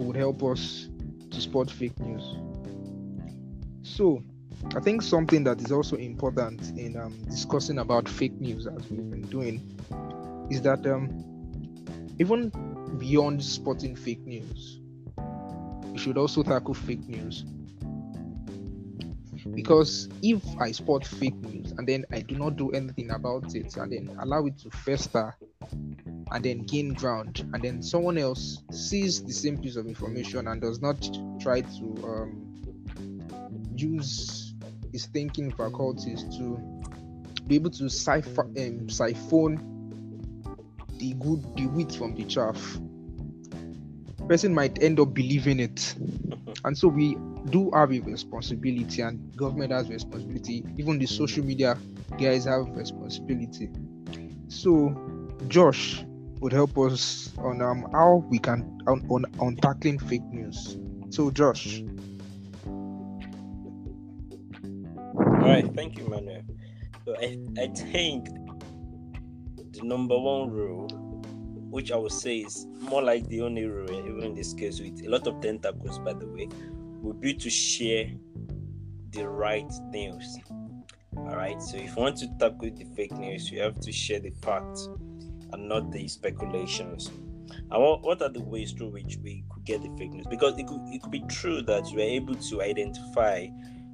would 0.00 0.16
help 0.16 0.42
us 0.42 0.88
to 1.30 1.40
spot 1.40 1.70
fake 1.70 1.98
news. 2.00 2.36
So, 3.82 4.24
I 4.74 4.80
think 4.80 5.02
something 5.02 5.44
that 5.44 5.60
is 5.60 5.70
also 5.70 5.94
important 5.96 6.76
in 6.76 6.96
um, 6.96 7.22
discussing 7.28 7.78
about 7.78 8.08
fake 8.08 8.40
news, 8.40 8.66
as 8.66 8.90
we've 8.90 9.08
been 9.08 9.22
doing, 9.22 9.78
is 10.50 10.62
that 10.62 10.84
um, 10.84 11.24
even 12.18 12.50
beyond 12.98 13.42
spotting 13.44 13.94
fake 13.94 14.26
news, 14.26 14.80
we 15.92 15.98
should 15.98 16.18
also 16.18 16.42
tackle 16.42 16.74
fake 16.74 17.08
news. 17.08 17.44
Because 19.54 20.08
if 20.22 20.42
I 20.58 20.72
spot 20.72 21.06
fake 21.06 21.36
news 21.36 21.72
and 21.72 21.86
then 21.86 22.04
I 22.12 22.20
do 22.20 22.36
not 22.36 22.56
do 22.56 22.70
anything 22.70 23.10
about 23.10 23.54
it 23.54 23.76
and 23.76 23.92
then 23.92 24.16
allow 24.20 24.46
it 24.46 24.58
to 24.58 24.70
fester 24.70 25.36
and 26.32 26.44
then 26.44 26.60
gain 26.60 26.94
ground, 26.94 27.48
and 27.52 27.62
then 27.62 27.82
someone 27.82 28.18
else 28.18 28.62
sees 28.70 29.22
the 29.22 29.32
same 29.32 29.58
piece 29.58 29.76
of 29.76 29.86
information 29.86 30.46
and 30.48 30.60
does 30.60 30.80
not 30.80 31.00
try 31.40 31.60
to 31.60 31.84
um, 32.04 32.50
use 33.74 34.54
his 34.92 35.06
thinking 35.06 35.50
faculties 35.52 36.24
to 36.36 36.58
be 37.46 37.56
able 37.56 37.70
to 37.70 37.84
um, 37.84 38.88
siphon 38.88 39.66
the 40.98 41.14
good 41.14 41.42
the 41.56 41.66
wheat 41.66 41.92
from 41.92 42.14
the 42.14 42.24
chaff 42.24 42.78
person 44.28 44.54
might 44.54 44.82
end 44.82 45.00
up 45.00 45.14
believing 45.14 45.60
it. 45.60 45.94
And 46.64 46.76
so 46.76 46.88
we 46.88 47.16
do 47.48 47.70
have 47.74 47.92
a 47.92 48.00
responsibility 48.00 49.00
and 49.02 49.34
government 49.36 49.72
has 49.72 49.88
responsibility. 49.88 50.64
Even 50.78 50.98
the 50.98 51.06
social 51.06 51.44
media 51.44 51.78
guys 52.18 52.44
have 52.44 52.66
responsibility. 52.74 53.70
So 54.48 54.94
josh 55.48 56.04
would 56.40 56.52
help 56.52 56.76
us 56.78 57.32
on 57.38 57.62
um, 57.62 57.86
how 57.92 58.24
we 58.28 58.38
can 58.38 58.78
on, 58.86 59.06
on 59.10 59.24
on 59.38 59.56
tackling 59.56 59.98
fake 59.98 60.24
news. 60.30 60.76
So 61.10 61.30
josh. 61.30 61.82
All 65.14 65.46
right, 65.48 65.66
thank 65.74 65.96
you, 65.98 66.06
Manuel. 66.08 66.42
So 67.04 67.14
I, 67.20 67.38
I 67.60 67.68
think 67.68 68.28
the 69.72 69.82
number 69.82 70.18
one 70.18 70.50
rule, 70.50 70.88
which 71.70 71.92
I 71.92 71.96
would 71.96 72.12
say 72.12 72.38
is 72.38 72.66
more 72.80 73.02
like 73.02 73.26
the 73.28 73.42
only 73.42 73.64
rule, 73.64 73.90
even 73.90 74.22
in 74.22 74.34
this 74.34 74.52
case 74.52 74.80
with 74.80 75.02
a 75.04 75.08
lot 75.08 75.26
of 75.26 75.40
tentacles, 75.40 75.98
by 76.00 76.12
the 76.12 76.26
way, 76.26 76.48
would 77.00 77.20
be 77.20 77.32
to 77.34 77.48
share 77.48 78.10
the 79.10 79.28
right 79.28 79.70
news. 79.90 80.38
All 81.16 81.36
right, 81.36 81.60
so 81.62 81.76
if 81.76 81.96
you 81.96 82.02
want 82.02 82.16
to 82.18 82.28
tackle 82.38 82.70
the 82.70 82.86
fake 82.96 83.12
news, 83.12 83.50
you 83.50 83.60
have 83.60 83.78
to 83.80 83.92
share 83.92 84.20
the 84.20 84.30
facts 84.30 84.88
and 85.52 85.68
not 85.68 85.92
the 85.92 86.08
speculations. 86.08 87.10
And 87.70 87.82
what, 87.82 88.02
what 88.02 88.22
are 88.22 88.28
the 88.28 88.42
ways 88.42 88.72
through 88.72 88.90
which 88.90 89.18
we 89.22 89.44
could 89.50 89.64
get 89.64 89.82
the 89.82 89.90
fake 89.96 90.12
news? 90.12 90.26
Because 90.28 90.58
it 90.58 90.66
could, 90.66 90.80
it 90.86 91.02
could 91.02 91.12
be 91.12 91.24
true 91.28 91.62
that 91.62 91.90
you 91.90 91.98
are 91.98 92.02
able 92.02 92.34
to 92.34 92.62
identify 92.62 93.46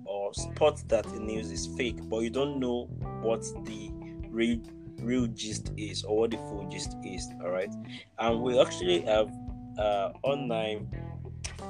or 0.05 0.33
spot 0.35 0.83
that 0.89 1.05
the 1.05 1.19
news 1.19 1.51
is 1.51 1.67
fake, 1.77 1.99
but 2.05 2.21
you 2.21 2.31
don't 2.31 2.59
know 2.59 2.85
what 3.23 3.43
the 3.65 3.91
real 4.29 4.59
real 5.01 5.27
gist 5.29 5.73
is 5.77 6.05
or 6.05 6.19
what 6.19 6.31
the 6.31 6.37
full 6.39 6.69
gist 6.71 6.97
is. 7.05 7.29
All 7.43 7.51
right, 7.51 7.73
and 8.19 8.43
we 8.43 8.61
actually 8.61 9.01
have 9.03 9.31
uh, 9.79 10.11
online 10.23 10.89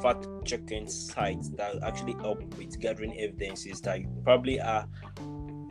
fact 0.03 0.27
checking 0.45 0.89
sites 0.89 1.51
that 1.51 1.83
actually 1.83 2.15
help 2.15 2.43
with 2.57 2.79
gathering 2.81 3.19
evidences 3.19 3.81
that 3.81 4.01
you 4.01 4.09
probably 4.25 4.61
are 4.61 4.87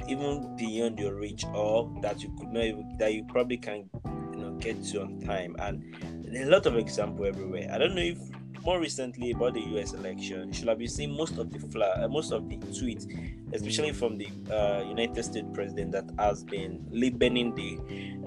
even 0.08 0.56
beyond 0.56 1.00
your 1.00 1.16
reach 1.16 1.46
or 1.54 1.92
that 2.02 2.22
you 2.22 2.34
could 2.38 2.50
not 2.50 2.98
that 3.00 3.14
you 3.14 3.26
probably 3.26 3.58
can 3.58 3.90
you 4.34 4.38
know 4.38 4.52
get 4.60 4.82
to 4.84 5.02
on 5.02 5.20
time 5.22 5.56
and 5.60 5.84
there's 6.24 6.48
a 6.48 6.52
lot 6.52 6.66
of 6.66 6.78
example 6.78 7.26
everywhere 7.26 7.68
i 7.72 7.78
don't 7.78 7.96
know 7.96 8.02
if 8.02 8.18
more 8.66 8.80
recently 8.80 9.32
about 9.32 9.54
the 9.54 9.62
US 9.78 9.94
election, 9.94 10.48
you 10.48 10.54
should 10.54 10.68
have 10.68 10.80
been 10.80 10.88
seeing 10.88 11.16
most 11.16 11.38
of 11.38 11.52
the 11.52 11.60
fla- 11.60 12.04
uh, 12.04 12.08
most 12.08 12.32
of 12.32 12.50
the 12.50 12.58
tweets, 12.58 13.06
especially 13.54 13.92
from 13.92 14.18
the 14.18 14.28
uh, 14.52 14.84
United 14.84 15.24
States 15.24 15.46
president 15.54 15.92
that 15.92 16.10
has 16.18 16.44
been 16.44 16.84
labeling 16.90 17.54
the 17.54 17.78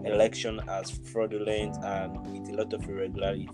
election 0.08 0.60
as 0.68 0.92
fraudulent 0.92 1.76
and 1.82 2.16
with 2.32 2.48
a 2.50 2.52
lot 2.52 2.72
of 2.72 2.88
irregularities. 2.88 3.50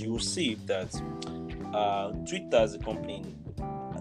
You 0.00 0.12
will 0.12 0.18
see 0.18 0.56
that 0.66 0.94
uh, 1.72 2.10
Twitter 2.28 2.56
as 2.58 2.74
a 2.74 2.78
company 2.78 3.24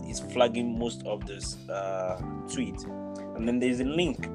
is 0.10 0.20
flagging 0.20 0.78
most 0.78 1.04
of 1.06 1.26
this 1.26 1.56
uh, 1.70 2.22
tweet, 2.52 2.84
and 2.84 3.48
then 3.48 3.60
there's 3.60 3.80
a 3.80 3.86
link 3.86 4.28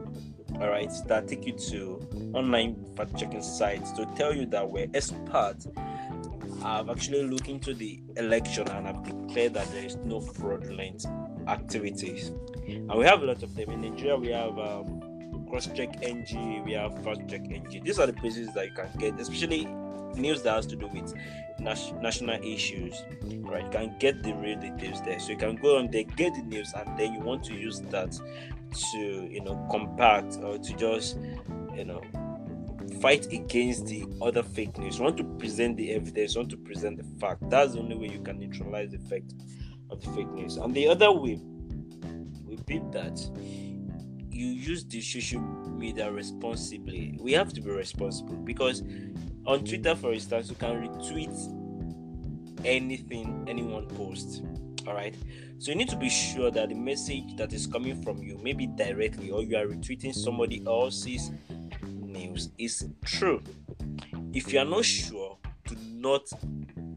all 0.60 0.70
right 0.70 0.90
that 1.06 1.28
take 1.28 1.46
you 1.46 1.52
to 1.52 2.00
online 2.34 2.74
fact 2.96 3.16
checking 3.16 3.42
sites 3.42 3.92
to 3.92 4.06
tell 4.16 4.34
you 4.34 4.46
that 4.46 4.68
we're 4.68 4.88
experts 4.94 5.68
I've 6.62 6.88
actually 6.88 7.22
looked 7.24 7.48
into 7.48 7.74
the 7.74 8.00
election 8.16 8.68
and 8.68 8.88
I've 8.88 9.02
declared 9.04 9.54
that 9.54 9.70
there 9.72 9.84
is 9.84 9.96
no 9.96 10.20
fraudulent 10.20 11.06
activities. 11.46 12.32
And 12.66 12.92
we 12.94 13.04
have 13.04 13.22
a 13.22 13.26
lot 13.26 13.42
of 13.42 13.54
them. 13.54 13.70
In 13.70 13.82
Nigeria, 13.82 14.16
we 14.16 14.28
have 14.28 14.58
um, 14.58 15.00
Crosscheck 15.50 16.02
NG, 16.02 16.64
we 16.64 16.72
have 16.72 17.02
Fact 17.02 17.28
Check 17.28 17.42
NG. 17.50 17.80
These 17.82 17.98
are 17.98 18.06
the 18.06 18.12
places 18.12 18.52
that 18.54 18.66
you 18.66 18.72
can 18.72 18.88
get, 18.98 19.18
especially 19.18 19.66
news 20.14 20.42
that 20.42 20.54
has 20.54 20.66
to 20.66 20.76
do 20.76 20.88
with 20.88 21.14
nas- 21.58 21.92
national 22.00 22.42
issues. 22.42 23.02
Right, 23.22 23.64
you 23.64 23.70
can 23.70 23.96
get 23.98 24.22
the 24.22 24.34
real 24.34 24.60
details 24.60 25.00
there. 25.02 25.18
So 25.20 25.30
you 25.30 25.38
can 25.38 25.56
go 25.56 25.78
on 25.78 25.90
there, 25.90 26.04
get 26.04 26.34
the 26.34 26.42
news, 26.42 26.72
and 26.74 26.98
then 26.98 27.14
you 27.14 27.20
want 27.20 27.44
to 27.44 27.54
use 27.54 27.80
that 27.80 28.12
to, 28.92 28.98
you 28.98 29.42
know, 29.42 29.66
compact 29.70 30.38
or 30.42 30.58
to 30.58 30.72
just, 30.74 31.18
you 31.74 31.84
know, 31.84 32.02
fight 33.00 33.26
against 33.32 33.86
the 33.86 34.06
other 34.20 34.42
fake 34.42 34.78
news. 34.78 34.98
You 34.98 35.04
want 35.04 35.16
to 35.18 35.24
present 35.24 35.76
the 35.76 35.92
evidence, 35.92 36.34
you 36.34 36.40
want 36.40 36.50
to 36.50 36.56
present 36.56 36.96
the 36.96 37.18
fact. 37.18 37.48
That's 37.50 37.74
the 37.74 37.80
only 37.80 37.96
way 37.96 38.08
you 38.08 38.20
can 38.20 38.38
neutralize 38.38 38.90
the 38.90 38.96
effect 38.96 39.34
of 39.90 40.00
the 40.00 40.10
fake 40.10 40.30
news. 40.32 40.56
And 40.56 40.74
the 40.74 40.88
other 40.88 41.12
way 41.12 41.40
will 42.44 42.62
be 42.66 42.80
that 42.92 43.18
you 44.30 44.46
use 44.46 44.84
the 44.84 45.00
social 45.00 45.40
media 45.40 46.10
responsibly. 46.10 47.18
We 47.20 47.32
have 47.32 47.52
to 47.54 47.60
be 47.60 47.70
responsible 47.70 48.36
because 48.36 48.82
on 49.46 49.64
Twitter, 49.64 49.94
for 49.96 50.12
instance, 50.12 50.50
you 50.50 50.56
can 50.56 50.88
retweet 50.88 52.64
anything 52.64 53.44
anyone 53.48 53.86
posts. 53.86 54.42
All 54.86 54.94
right. 54.94 55.14
So 55.58 55.72
you 55.72 55.76
need 55.76 55.88
to 55.88 55.96
be 55.96 56.08
sure 56.08 56.50
that 56.50 56.68
the 56.68 56.74
message 56.74 57.36
that 57.36 57.52
is 57.52 57.66
coming 57.66 58.00
from 58.02 58.22
you, 58.22 58.38
maybe 58.42 58.66
directly, 58.66 59.30
or 59.30 59.42
you 59.42 59.56
are 59.56 59.66
retweeting 59.66 60.14
somebody 60.14 60.62
else's 60.66 61.30
news 62.18 62.50
is 62.58 62.88
true. 63.04 63.42
If 64.32 64.52
you 64.52 64.58
are 64.58 64.64
not 64.64 64.84
sure, 64.84 65.38
do 65.66 65.76
not, 65.92 66.22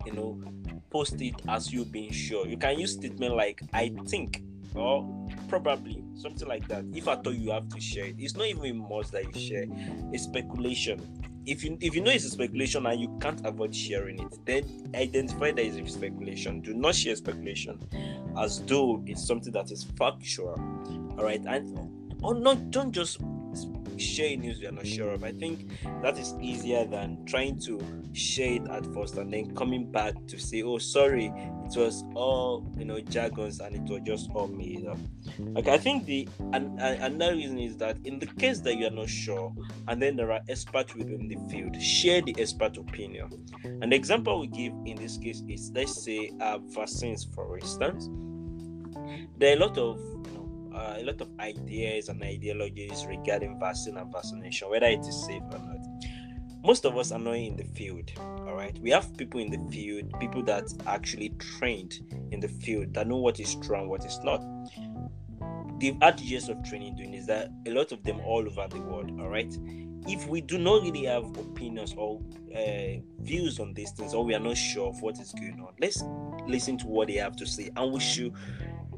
you 0.05 0.13
know, 0.13 0.41
post 0.89 1.21
it 1.21 1.35
as 1.47 1.71
you 1.71 1.85
being 1.85 2.11
sure. 2.11 2.47
You 2.47 2.57
can 2.57 2.79
use 2.79 2.93
statement 2.93 3.35
like 3.35 3.61
"I 3.73 3.93
think" 4.07 4.43
or 4.75 5.27
probably 5.47 6.03
something 6.15 6.47
like 6.47 6.67
that. 6.67 6.85
If 6.93 7.07
I 7.07 7.15
thought 7.15 7.35
you 7.35 7.51
have 7.51 7.69
to 7.69 7.81
share 7.81 8.05
it, 8.05 8.15
it's 8.17 8.35
not 8.35 8.47
even 8.47 8.65
a 8.65 8.73
must 8.73 9.11
that 9.13 9.35
you 9.35 9.41
share. 9.41 9.65
It's 10.11 10.23
speculation. 10.23 10.99
If 11.45 11.63
you 11.63 11.77
if 11.81 11.95
you 11.95 12.01
know 12.01 12.11
it's 12.11 12.25
a 12.25 12.29
speculation 12.29 12.85
and 12.85 12.99
you 12.99 13.17
can't 13.19 13.45
avoid 13.45 13.75
sharing 13.75 14.19
it, 14.19 14.37
then 14.45 14.91
identify 14.95 15.51
that 15.51 15.65
it's 15.65 15.77
a 15.77 15.93
speculation. 15.93 16.61
Do 16.61 16.73
not 16.73 16.95
share 16.95 17.15
speculation 17.15 17.79
as 18.37 18.63
though 18.65 19.03
it's 19.07 19.25
something 19.25 19.51
that 19.53 19.71
is 19.71 19.83
factual. 19.97 20.53
All 21.17 21.23
right, 21.25 21.43
and 21.45 21.77
or 22.23 22.35
not 22.35 22.69
don't 22.69 22.91
just 22.91 23.19
share 24.01 24.35
news 24.37 24.59
we 24.59 24.67
are 24.67 24.71
not 24.71 24.87
sure 24.87 25.11
of. 25.11 25.23
I 25.23 25.31
think 25.31 25.69
that 26.01 26.17
is 26.17 26.33
easier 26.41 26.85
than 26.85 27.25
trying 27.25 27.59
to 27.61 27.79
share 28.13 28.53
it 28.53 28.67
at 28.69 28.85
first 28.93 29.15
and 29.17 29.31
then 29.31 29.55
coming 29.55 29.91
back 29.91 30.13
to 30.27 30.39
say, 30.39 30.63
"Oh, 30.63 30.77
sorry, 30.77 31.27
it 31.27 31.77
was 31.77 32.03
all 32.15 32.71
you 32.77 32.85
know 32.85 32.99
jargons 32.99 33.59
and 33.59 33.75
it 33.75 33.91
was 33.91 34.01
just 34.03 34.29
all 34.33 34.47
made 34.47 34.85
up." 34.87 34.97
Okay, 35.57 35.73
I 35.73 35.77
think 35.77 36.05
the 36.05 36.27
and, 36.53 36.79
and 36.79 37.13
another 37.13 37.35
reason 37.35 37.59
is 37.59 37.77
that 37.77 37.97
in 38.05 38.19
the 38.19 38.25
case 38.25 38.59
that 38.61 38.75
you 38.75 38.87
are 38.87 38.91
not 38.91 39.09
sure, 39.09 39.53
and 39.87 40.01
then 40.01 40.15
there 40.15 40.31
are 40.31 40.41
experts 40.49 40.95
within 40.95 41.27
the 41.27 41.37
field, 41.49 41.81
share 41.81 42.21
the 42.21 42.35
expert 42.39 42.77
opinion. 42.77 43.29
An 43.63 43.93
example 43.93 44.39
we 44.39 44.47
give 44.47 44.73
in 44.85 44.95
this 44.97 45.17
case 45.17 45.43
is 45.47 45.71
let's 45.73 46.03
say 46.03 46.31
uh, 46.41 46.57
vaccines, 46.59 47.27
for 47.33 47.57
instance. 47.57 48.09
There 49.37 49.53
are 49.53 49.57
a 49.57 49.59
lot 49.59 49.77
of 49.77 49.99
uh, 50.73 50.95
a 50.97 51.03
lot 51.03 51.21
of 51.21 51.29
ideas 51.39 52.09
and 52.09 52.21
ideologies 52.23 53.05
regarding 53.07 53.59
vaccine 53.59 53.97
and 53.97 54.11
vaccination, 54.11 54.69
whether 54.69 54.87
it 54.87 55.01
is 55.01 55.25
safe 55.25 55.43
or 55.51 55.59
not. 55.59 55.79
Most 56.63 56.85
of 56.85 56.95
us 56.95 57.11
are 57.11 57.19
not 57.19 57.33
in 57.33 57.55
the 57.55 57.63
field, 57.63 58.11
all 58.19 58.53
right? 58.53 58.77
We 58.79 58.91
have 58.91 59.17
people 59.17 59.39
in 59.39 59.49
the 59.49 59.71
field, 59.71 60.13
people 60.19 60.43
that 60.43 60.71
actually 60.85 61.29
trained 61.39 61.99
in 62.31 62.39
the 62.39 62.47
field 62.47 62.93
that 62.93 63.07
know 63.07 63.17
what 63.17 63.39
is 63.39 63.55
true 63.55 63.77
and 63.77 63.89
what 63.89 64.05
is 64.05 64.19
not. 64.23 64.43
Had 66.01 66.19
years 66.19 66.47
of 66.47 66.63
training 66.63 66.95
doing 66.95 67.15
is 67.15 67.25
that 67.25 67.49
a 67.65 67.71
lot 67.71 67.91
of 67.91 68.03
them 68.03 68.19
all 68.19 68.45
over 68.45 68.67
the 68.69 68.79
world, 68.79 69.09
all 69.19 69.29
right? 69.29 69.51
If 70.07 70.27
we 70.27 70.41
do 70.41 70.59
not 70.59 70.83
really 70.83 71.05
have 71.05 71.25
opinions 71.37 71.95
or 71.97 72.21
uh, 72.55 73.01
views 73.19 73.59
on 73.59 73.73
these 73.73 73.91
things, 73.91 74.13
or 74.13 74.23
we 74.23 74.35
are 74.35 74.39
not 74.39 74.57
sure 74.57 74.89
of 74.89 75.01
what 75.01 75.19
is 75.19 75.31
going 75.31 75.59
on, 75.59 75.73
let's 75.79 76.03
listen 76.45 76.77
to 76.79 76.87
what 76.87 77.07
they 77.07 77.15
have 77.15 77.35
to 77.37 77.47
say, 77.47 77.71
and 77.75 77.91
we 77.91 77.99
should 77.99 78.33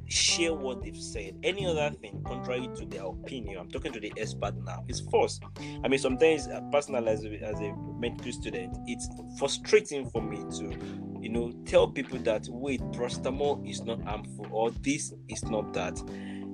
share 0.08 0.54
what 0.54 0.84
they've 0.84 0.98
said. 0.98 1.36
Any 1.44 1.66
other 1.66 1.90
thing 1.92 2.24
contrary 2.26 2.70
to 2.76 2.86
their 2.86 3.06
opinion, 3.06 3.58
I'm 3.60 3.70
talking 3.70 3.92
to 3.94 4.00
the 4.00 4.14
expert 4.18 4.56
now, 4.64 4.84
it's 4.88 5.00
false. 5.00 5.40
I 5.84 5.88
mean, 5.88 6.00
sometimes, 6.00 6.48
uh, 6.48 6.62
personally, 6.72 7.10
as 7.10 7.26
a, 7.26 7.34
as 7.44 7.60
a 7.60 7.74
medical 8.00 8.32
student, 8.32 8.78
it's 8.88 9.08
frustrating 9.38 10.10
for 10.10 10.22
me 10.22 10.38
to, 10.58 10.78
you 11.22 11.30
know, 11.30 11.52
tell 11.66 11.88
people 11.88 12.20
that 12.20 12.48
wait, 12.50 12.82
paracetamol 12.92 13.68
is 13.70 13.82
not 13.84 14.02
harmful 14.04 14.48
or 14.52 14.72
this 14.82 15.14
is 15.30 15.44
not 15.46 15.74
that, 15.74 16.00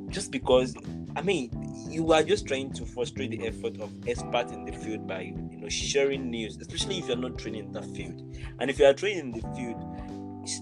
just 0.09 0.31
because. 0.31 0.75
I 1.15 1.23
mean, 1.23 1.49
you 1.89 2.13
are 2.13 2.21
just 2.21 2.45
trying 2.45 2.71
to 2.73 2.85
frustrate 2.85 3.31
the 3.31 3.47
effort 3.47 3.81
of 3.81 3.91
experts 4.07 4.51
in 4.51 4.63
the 4.63 4.71
field 4.71 5.07
by, 5.07 5.21
you 5.21 5.57
know, 5.57 5.67
sharing 5.67 6.29
news, 6.29 6.55
especially 6.57 6.99
if 6.99 7.07
you're 7.07 7.17
not 7.17 7.39
training 7.39 7.65
in 7.65 7.71
that 7.71 7.85
field. 7.95 8.21
And 8.59 8.69
if 8.69 8.77
you 8.77 8.85
are 8.85 8.93
training 8.93 9.19
in 9.19 9.31
the 9.31 9.41
field, 9.55 9.83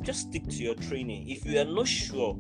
just 0.04 0.30
stick 0.30 0.48
to 0.48 0.64
your 0.64 0.76
training. 0.76 1.30
If 1.30 1.46
you 1.46 1.60
are 1.60 1.66
not 1.66 1.88
sure 1.88 2.40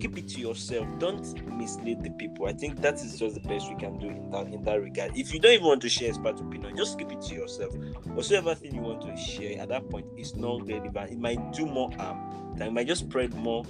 keep 0.00 0.16
it 0.18 0.28
to 0.28 0.40
yourself. 0.40 0.86
Don't 0.98 1.46
mislead 1.56 2.02
the 2.02 2.10
people. 2.10 2.46
I 2.46 2.52
think 2.52 2.80
that 2.82 2.94
is 2.94 3.18
just 3.18 3.34
the 3.34 3.48
best 3.48 3.68
we 3.68 3.76
can 3.76 3.98
do 3.98 4.08
in 4.08 4.30
that 4.30 4.46
in 4.46 4.62
that 4.64 4.80
regard. 4.80 5.16
If 5.16 5.32
you 5.32 5.40
don't 5.40 5.52
even 5.52 5.66
want 5.66 5.82
to 5.82 5.88
share 5.88 6.08
expert 6.08 6.40
opinion 6.40 6.76
just 6.76 6.98
keep 6.98 7.12
it 7.12 7.20
to 7.22 7.34
yourself. 7.34 7.74
Whatsoever 8.06 8.54
thing 8.54 8.74
you 8.74 8.80
want 8.80 9.02
to 9.02 9.16
share 9.16 9.60
at 9.60 9.68
that 9.68 9.88
point 9.90 10.06
is 10.16 10.34
not 10.34 10.66
relevant. 10.66 11.12
It 11.12 11.18
might 11.18 11.52
do 11.52 11.66
more 11.66 11.90
harm 11.92 12.54
than 12.56 12.68
it 12.68 12.72
might 12.72 12.86
just 12.86 13.02
spread 13.02 13.34
more 13.34 13.64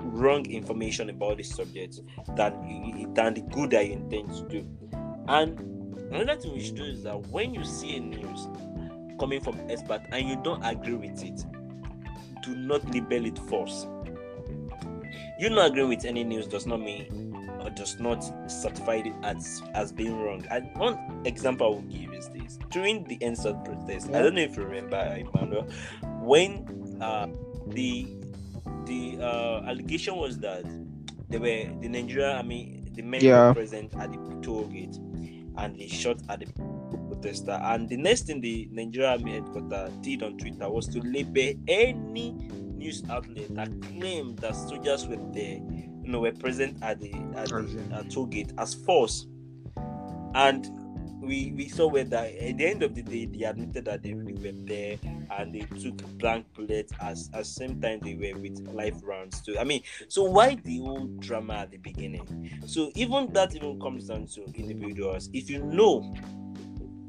wrong 0.00 0.46
information 0.46 1.10
about 1.10 1.38
this 1.38 1.50
subject 1.50 2.00
than 2.36 3.14
than 3.14 3.34
the 3.34 3.42
good 3.52 3.70
that 3.70 3.86
you 3.86 3.92
intend 3.94 4.30
to 4.34 4.48
do. 4.48 4.66
And 5.28 5.58
another 6.12 6.40
thing 6.40 6.52
we 6.52 6.64
should 6.64 6.76
do 6.76 6.84
is 6.84 7.02
that 7.04 7.18
when 7.28 7.54
you 7.54 7.64
see 7.64 7.96
a 7.96 8.00
news 8.00 8.48
coming 9.18 9.40
from 9.40 9.58
expert 9.70 10.02
and 10.10 10.28
you 10.28 10.36
don't 10.42 10.62
agree 10.64 10.94
with 10.94 11.22
it 11.22 11.44
do 12.42 12.54
not 12.56 12.84
label 12.92 13.24
it 13.24 13.38
false 13.48 13.86
you 15.38 15.50
not 15.50 15.70
agreeing 15.70 15.88
with 15.88 16.04
any 16.04 16.24
news 16.24 16.46
does 16.46 16.66
not 16.66 16.80
mean 16.80 17.36
or 17.62 17.70
does 17.70 17.98
not 17.98 18.22
certify 18.50 18.96
it 18.96 19.12
as 19.22 19.62
as 19.74 19.92
being 19.92 20.20
wrong. 20.20 20.44
And 20.50 20.68
one 20.76 21.22
example 21.24 21.66
I 21.66 21.70
will 21.70 21.82
give 21.82 22.12
is 22.12 22.28
this: 22.28 22.58
during 22.70 23.04
the 23.04 23.16
EndSARS 23.18 23.64
protest, 23.64 24.10
yeah. 24.10 24.18
I 24.18 24.22
don't 24.22 24.34
know 24.34 24.42
if 24.42 24.56
you 24.56 24.64
remember, 24.64 24.96
Emmanuel, 24.96 25.66
when 26.20 26.98
uh, 27.00 27.26
the 27.68 28.06
the 28.86 29.18
uh, 29.20 29.62
allegation 29.66 30.16
was 30.16 30.38
that 30.40 30.64
they 31.30 31.38
were 31.38 31.80
the 31.80 31.88
Nigeria. 31.88 32.36
I 32.36 32.42
mean, 32.42 32.90
the 32.94 33.02
men 33.02 33.22
Yeah. 33.22 33.48
were 33.48 33.54
present 33.54 33.94
at 33.96 34.12
the 34.12 34.18
toll 34.42 34.64
gate, 34.66 34.96
and 35.56 35.78
they 35.78 35.88
shot 35.88 36.18
at 36.28 36.40
the 36.40 36.46
protester. 37.08 37.52
And 37.62 37.88
the 37.88 37.96
next 37.96 38.26
thing 38.26 38.40
the 38.40 38.68
Nigeria 38.70 39.12
Army 39.12 39.32
headquarters 39.32 39.90
did 40.02 40.22
on 40.22 40.36
Twitter 40.36 40.68
was 40.70 40.86
to 40.88 41.00
label 41.00 41.58
any 41.66 42.48
news 42.84 43.02
outlet 43.10 43.54
that 43.54 43.70
claimed 43.82 44.38
that 44.38 44.54
soldiers 44.54 45.06
were 45.06 45.18
there, 45.32 45.56
you 46.02 46.08
know, 46.12 46.20
were 46.20 46.32
present 46.32 46.80
at 46.82 47.00
the 47.00 47.12
at 47.34 47.48
the 47.48 47.58
in- 47.58 47.92
uh, 47.92 48.02
toll 48.04 48.26
gate 48.26 48.52
as 48.58 48.74
false. 48.74 49.26
And 50.34 50.68
we 51.22 51.52
we 51.56 51.68
saw 51.68 51.86
where 51.86 52.04
that 52.04 52.34
at 52.34 52.58
the 52.58 52.66
end 52.66 52.82
of 52.82 52.94
the 52.94 53.02
day 53.02 53.24
they 53.24 53.44
admitted 53.44 53.86
that 53.86 54.02
they 54.02 54.12
really 54.12 54.34
were 54.34 54.66
there 54.66 54.98
and 55.38 55.54
they 55.54 55.60
took 55.80 55.96
blank 56.18 56.44
bullets 56.54 56.92
as 57.00 57.30
at 57.32 57.46
same 57.46 57.80
time 57.80 58.00
they 58.02 58.14
were 58.14 58.38
with 58.38 58.60
live 58.72 59.02
rounds 59.02 59.40
too. 59.40 59.58
I 59.58 59.64
mean, 59.64 59.82
so 60.08 60.24
why 60.24 60.56
the 60.56 60.78
whole 60.80 61.06
drama 61.20 61.54
at 61.54 61.70
the 61.70 61.78
beginning? 61.78 62.60
So 62.66 62.90
even 62.94 63.32
that 63.32 63.54
even 63.54 63.80
comes 63.80 64.08
down 64.08 64.26
to 64.34 64.44
individuals. 64.54 65.30
If 65.32 65.48
you 65.48 65.62
know 65.62 66.14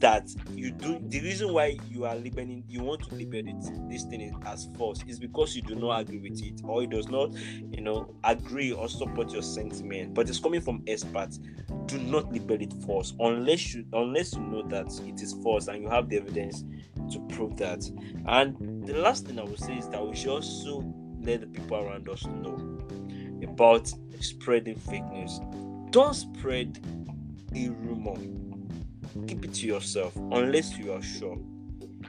that 0.05 0.29
you 0.53 0.69
do 0.69 0.99
the 1.07 1.19
reason 1.21 1.51
why 1.51 1.75
you 1.89 2.05
are 2.05 2.13
labeling 2.15 2.63
you 2.69 2.83
want 2.83 3.01
to 3.01 3.15
label 3.15 3.39
it 3.39 3.89
this 3.89 4.03
thing 4.03 4.21
is 4.21 4.33
as 4.45 4.69
false 4.77 5.03
is 5.07 5.17
because 5.17 5.55
you 5.55 5.63
do 5.63 5.73
not 5.73 6.01
agree 6.01 6.19
with 6.19 6.39
it 6.43 6.61
or 6.63 6.83
it 6.83 6.91
does 6.91 7.07
not 7.07 7.33
you 7.71 7.81
know 7.81 8.13
agree 8.23 8.71
or 8.71 8.87
support 8.87 9.31
your 9.31 9.41
sentiment. 9.41 10.13
But 10.13 10.29
it's 10.29 10.39
coming 10.39 10.61
from 10.61 10.83
experts. 10.87 11.39
Do 11.85 11.97
not 11.97 12.31
label 12.31 12.61
it 12.61 12.73
false 12.85 13.13
unless 13.19 13.73
you 13.73 13.85
unless 13.93 14.33
you 14.33 14.41
know 14.41 14.63
that 14.67 14.87
it 15.05 15.21
is 15.21 15.33
false 15.43 15.67
and 15.67 15.81
you 15.81 15.89
have 15.89 16.09
the 16.09 16.17
evidence 16.17 16.63
to 17.11 17.19
prove 17.29 17.57
that. 17.57 17.89
And 18.27 18.85
the 18.85 18.93
last 18.93 19.25
thing 19.25 19.39
i 19.39 19.43
will 19.43 19.57
say 19.57 19.77
is 19.77 19.87
that 19.89 20.05
we 20.05 20.15
should 20.15 20.29
also 20.29 20.83
let 21.21 21.41
the 21.41 21.47
people 21.47 21.77
around 21.77 22.09
us 22.09 22.25
know 22.25 22.79
about 23.43 23.91
spreading 24.19 24.75
fake 24.75 25.05
news. 25.11 25.39
Don't 25.91 26.13
spread 26.13 26.79
a 27.55 27.69
rumor 27.69 28.15
keep 29.28 29.43
it 29.45 29.54
to 29.54 29.67
yourself 29.67 30.15
unless 30.15 30.78
you 30.78 30.91
are 30.91 31.01
sure. 31.01 31.38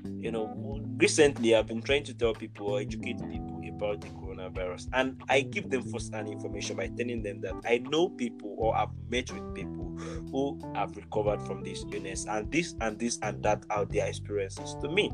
You 0.05 0.31
know 0.31 0.67
recently 0.99 1.55
i've 1.55 1.67
been 1.67 1.83
trying 1.83 2.05
to 2.05 2.15
tell 2.15 2.35
people 2.35 2.69
or 2.69 2.81
educate 2.81 3.19
people 3.31 3.57
about 3.77 4.01
the 4.01 4.09
coronavirus 4.09 4.89
and 4.95 5.21
i 5.29 5.43
give 5.43 5.71
them 5.71 5.83
first-hand 5.93 6.29
information 6.29 6.77
by 6.77 6.89
telling 6.89 7.23
them 7.23 7.41
that 7.41 7.55
i 7.67 7.79
know 7.91 8.09
people 8.09 8.55
or 8.57 8.77
i've 8.77 8.89
met 9.11 9.31
with 9.31 9.55
people 9.55 9.97
who 10.31 10.59
have 10.75 10.97
recovered 10.97 11.41
from 11.43 11.63
this 11.63 11.85
illness 11.93 12.27
and 12.29 12.51
this 12.51 12.75
and 12.81 12.99
this 12.99 13.19
and 13.23 13.43
that 13.43 13.63
are 13.71 13.85
their 13.85 14.07
experiences 14.07 14.75
to 14.81 14.89
me 14.89 15.13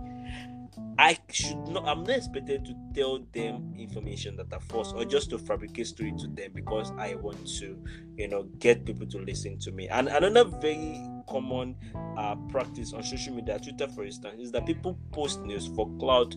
I 0.99 1.17
should 1.31 1.57
not. 1.69 1.87
I'm 1.87 2.05
not 2.05 2.17
expected 2.17 2.65
to 2.67 2.75
tell 2.95 3.21
them 3.33 3.75
information 3.79 4.37
that 4.37 4.53
are 4.53 4.61
false 4.61 4.93
or 4.93 5.05
just 5.05 5.31
to 5.31 5.39
fabricate 5.39 5.87
story 5.87 6.13
to 6.19 6.27
them 6.29 6.53
because 6.55 6.93
I 6.99 7.15
want 7.15 7.47
to, 7.59 7.79
you 8.17 8.29
know, 8.29 8.45
get 8.59 8.85
people 8.85 9.07
to 9.09 9.19
listen 9.19 9.59
to 9.61 9.73
me. 9.73 9.89
And 9.89 10.09
another 10.09 10.45
very 10.45 11.01
common 11.29 11.77
uh, 12.17 12.37
practice 12.51 12.93
on 12.93 13.03
social 13.03 13.35
media, 13.35 13.59
Twitter 13.59 13.89
for 13.89 14.05
instance, 14.05 14.41
is 14.41 14.53
that 14.53 14.67
people 14.67 14.99
post 15.13 15.41
news 15.43 15.67
for 15.69 15.91
cloud 15.99 16.37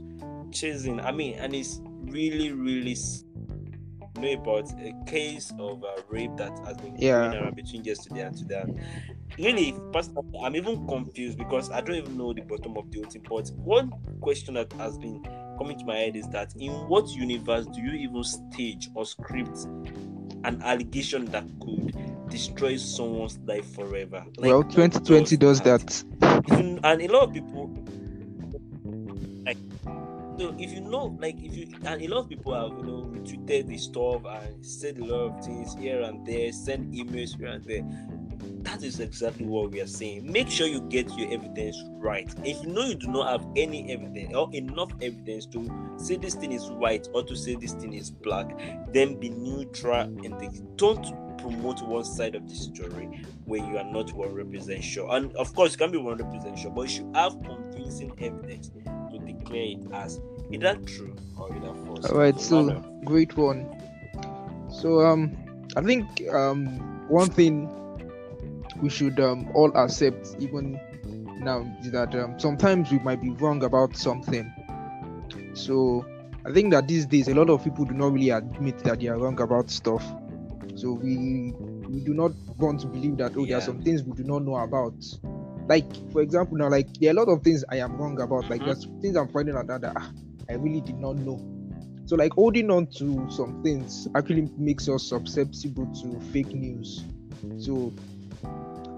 chasing. 0.53 0.99
I 0.99 1.11
mean, 1.11 1.35
and 1.35 1.53
it's 1.53 1.81
really, 2.05 2.51
really 2.51 2.95
know 4.19 4.31
about 4.33 4.71
a 4.79 4.93
case 5.05 5.51
of 5.59 5.83
uh, 5.83 6.01
rape 6.09 6.35
that 6.37 6.57
has 6.65 6.77
been 6.77 6.95
Yeah. 6.97 7.29
going 7.31 7.43
around 7.43 7.55
between 7.55 7.83
yesterday 7.83 8.21
and 8.21 8.37
today. 8.37 8.63
Really, 9.37 9.75
personally, 9.91 10.23
I'm 10.43 10.55
even 10.55 10.87
confused 10.87 11.37
because 11.37 11.69
I 11.69 11.81
don't 11.81 11.95
even 11.95 12.17
know 12.17 12.33
the 12.33 12.41
bottom 12.41 12.77
of 12.77 12.89
the 12.91 12.99
whole 13.01 13.09
thing. 13.11 13.23
But 13.29 13.49
one 13.57 13.91
question 14.21 14.53
that 14.53 14.71
has 14.73 14.97
been 14.97 15.21
coming 15.57 15.77
to 15.77 15.85
my 15.85 15.97
head 15.97 16.15
is 16.15 16.27
that 16.29 16.53
in 16.57 16.71
what 16.87 17.09
universe 17.09 17.65
do 17.67 17.81
you 17.81 17.91
even 17.93 18.23
stage 18.23 18.89
or 18.93 19.05
script 19.05 19.65
an 20.45 20.61
allegation 20.63 21.25
that 21.25 21.43
could 21.59 21.95
destroy 22.29 22.77
someone's 22.77 23.37
life 23.39 23.73
forever? 23.73 24.23
Like, 24.37 24.51
well, 24.51 24.63
2020 24.63 25.37
does 25.37 25.61
that. 25.61 26.03
Even- 26.51 26.79
and 26.83 27.01
a 27.01 27.07
lot 27.07 27.23
of 27.23 27.33
people 27.33 27.71
like 29.45 29.57
so 30.37 30.53
if 30.59 30.71
you 30.71 30.81
know 30.81 31.17
like 31.19 31.35
if 31.41 31.55
you 31.55 31.67
and 31.85 32.01
a 32.01 32.07
lot 32.07 32.19
of 32.19 32.29
people 32.29 32.53
have 32.53 32.77
you 32.77 32.83
know 32.85 33.09
retweeted 33.13 33.67
the 33.67 33.77
stuff 33.77 34.21
and 34.25 34.65
said 34.65 34.97
a 34.97 35.05
lot 35.05 35.31
of 35.37 35.45
things 35.45 35.75
here 35.75 36.01
and 36.01 36.25
there 36.25 36.51
send 36.51 36.93
emails 36.93 37.37
here 37.37 37.47
and 37.47 37.63
there 37.65 37.83
that 38.65 38.83
is 38.83 38.99
exactly 38.99 39.45
what 39.45 39.71
we 39.71 39.79
are 39.79 39.87
saying 39.87 40.29
make 40.29 40.49
sure 40.49 40.67
you 40.67 40.81
get 40.81 41.09
your 41.17 41.31
evidence 41.31 41.81
right 41.97 42.33
if 42.43 42.61
you 42.63 42.69
know 42.69 42.83
you 42.83 42.95
do 42.95 43.07
not 43.07 43.29
have 43.29 43.47
any 43.55 43.91
evidence 43.91 44.33
or 44.33 44.49
enough 44.53 44.91
evidence 45.01 45.45
to 45.45 45.69
say 45.97 46.15
this 46.15 46.35
thing 46.35 46.51
is 46.51 46.69
white 46.71 47.07
or 47.13 47.23
to 47.23 47.35
say 47.35 47.55
this 47.55 47.73
thing 47.73 47.93
is 47.93 48.11
black 48.11 48.47
then 48.91 49.19
be 49.19 49.29
neutral 49.29 50.01
and 50.01 50.77
don't 50.77 51.05
promote 51.37 51.81
one 51.83 52.03
side 52.03 52.33
of 52.33 52.49
the 52.49 52.55
story 52.55 53.23
when 53.45 53.65
you 53.67 53.77
are 53.77 53.83
not 53.83 54.07
100% 54.07 54.81
sure. 54.81 55.15
And 55.15 55.35
of 55.35 55.53
course, 55.53 55.73
you 55.73 55.77
can 55.77 55.91
be 55.91 55.99
100% 55.99 56.57
sure, 56.57 56.71
but 56.71 56.83
you 56.83 56.87
should 56.87 57.15
have 57.15 57.33
convincing 57.43 58.11
evidence 58.19 58.69
to 58.69 59.19
declare 59.19 59.63
it 59.63 59.79
as 59.93 60.19
either 60.51 60.75
true 60.85 61.15
or 61.37 61.55
either 61.55 61.73
false. 61.85 62.05
All 62.05 62.17
right, 62.17 62.39
so 62.39 62.83
great 63.03 63.37
one. 63.37 63.69
So 64.69 65.01
um, 65.01 65.37
I 65.77 65.81
think 65.81 66.07
um 66.33 66.79
one 67.07 67.29
thing 67.29 67.69
we 68.81 68.89
should 68.89 69.19
um 69.19 69.49
all 69.53 69.71
accept 69.77 70.35
even 70.39 70.79
now 71.39 71.65
that 71.91 72.13
um 72.15 72.39
sometimes 72.39 72.91
we 72.91 72.99
might 72.99 73.21
be 73.21 73.29
wrong 73.31 73.63
about 73.63 73.95
something. 73.95 74.51
So 75.53 76.05
I 76.45 76.51
think 76.51 76.71
that 76.71 76.87
these 76.87 77.05
days 77.05 77.27
a 77.27 77.33
lot 77.33 77.49
of 77.49 77.63
people 77.63 77.85
do 77.85 77.93
not 77.93 78.11
really 78.13 78.29
admit 78.29 78.79
that 78.79 78.99
they 78.99 79.07
are 79.07 79.17
wrong 79.17 79.39
about 79.41 79.69
stuff. 79.69 80.03
So 80.75 80.93
we 80.93 81.53
we 81.87 81.99
do 82.01 82.13
not 82.13 82.31
want 82.57 82.81
to 82.81 82.87
believe 82.87 83.17
that 83.17 83.33
oh 83.37 83.45
there 83.45 83.57
are 83.57 83.61
some 83.61 83.81
things 83.81 84.03
we 84.03 84.13
do 84.13 84.23
not 84.23 84.43
know 84.43 84.55
about. 84.57 84.93
Like 85.67 85.87
for 86.11 86.21
example 86.21 86.57
now 86.57 86.69
like 86.69 86.87
there 86.99 87.09
are 87.09 87.17
a 87.17 87.25
lot 87.25 87.31
of 87.31 87.43
things 87.43 87.63
I 87.71 87.77
am 87.77 87.97
wrong 87.97 88.19
about. 88.21 88.49
Like 88.49 88.61
Mhm. 88.61 88.65
there's 88.65 88.87
things 89.01 89.15
I'm 89.15 89.29
finding 89.29 89.55
out 89.55 89.67
that, 89.67 89.81
that 89.81 89.93
ah, 89.95 90.11
I 90.49 90.53
really 90.53 90.81
did 90.81 90.99
not 90.99 91.15
know. 91.17 91.39
So 92.05 92.15
like 92.15 92.33
holding 92.33 92.69
on 92.69 92.87
to 92.97 93.27
some 93.29 93.61
things 93.63 94.07
actually 94.15 94.49
makes 94.57 94.87
us 94.87 95.09
susceptible 95.09 95.87
to 96.01 96.19
fake 96.31 96.53
news. 96.53 97.03
So 97.57 97.93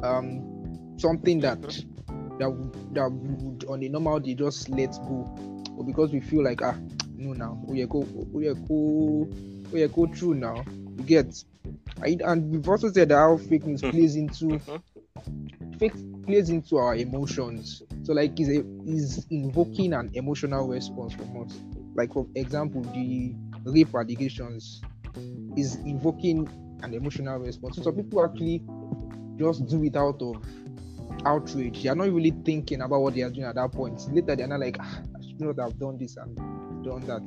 um 0.03 0.95
something 0.97 1.39
that 1.41 1.61
that 2.39 2.49
would- 2.51 2.93
that 2.95 3.11
would 3.11 3.65
on 3.65 3.83
a 3.83 3.89
normal 3.89 4.19
day 4.19 4.35
just 4.35 4.69
let 4.69 4.91
go, 5.07 5.27
but 5.75 5.83
because 5.83 6.11
we 6.11 6.19
feel 6.19 6.43
like 6.43 6.61
ah 6.61 6.75
no 7.17 7.33
now 7.33 7.59
we 7.67 7.81
are 7.81 7.87
go 7.87 7.99
we 8.31 8.45
go 8.67 9.27
we 9.71 9.81
are 9.81 9.87
go 9.87 10.07
through 10.07 10.35
now. 10.35 10.63
You 10.97 11.03
get 11.03 11.43
I, 12.01 12.17
and 12.23 12.51
we've 12.51 12.67
also 12.67 12.91
said 12.91 13.09
that 13.09 13.15
how 13.17 13.37
fake 13.37 13.65
news 13.65 13.83
plays 13.83 14.15
into 14.15 14.59
Mhm. 14.59 14.81
fake 15.79 15.93
plays 16.25 16.49
into 16.49 16.77
our 16.77 16.95
emotions. 16.95 17.81
So 18.03 18.13
like 18.13 18.39
is 18.39 18.49
is 18.85 19.25
invoking 19.29 19.93
an 19.93 20.11
emotional 20.13 20.67
response 20.67 21.13
from 21.13 21.41
us. 21.43 21.59
Like 21.95 22.13
for 22.13 22.27
example, 22.35 22.81
the 22.83 23.33
rape 23.65 23.93
allegations 23.95 24.81
is 25.55 25.75
invoking 25.77 26.47
an 26.83 26.93
emotional 26.93 27.39
response. 27.39 27.75
So 27.77 27.81
some 27.83 27.95
people 27.95 28.23
actually 28.23 28.63
just 29.37 29.67
do 29.67 29.83
it 29.83 29.95
out 29.95 30.21
of 30.21 30.43
outrage. 31.25 31.83
They 31.83 31.89
are 31.89 31.95
not 31.95 32.11
really 32.11 32.31
thinking 32.45 32.81
about 32.81 33.01
what 33.01 33.15
they 33.15 33.21
are 33.21 33.29
doing 33.29 33.45
at 33.47 33.55
that 33.55 33.71
point. 33.71 34.01
Later 34.11 34.35
they're 34.35 34.47
not 34.47 34.59
like 34.59 34.77
ah, 34.79 35.01
I 35.15 35.21
should 35.25 35.39
not 35.41 35.59
have 35.59 35.79
done 35.79 35.97
this 35.97 36.17
and 36.17 36.35
done 36.83 37.05
that. 37.05 37.23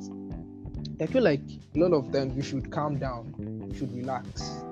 I 1.01 1.07
feel 1.07 1.23
like 1.23 1.43
a 1.75 1.79
lot 1.79 1.93
of 1.93 2.11
times 2.11 2.35
we 2.35 2.43
should 2.43 2.71
calm 2.71 2.99
down, 2.99 3.33
we 3.37 3.75
should 3.77 3.93
relax. 3.93 4.65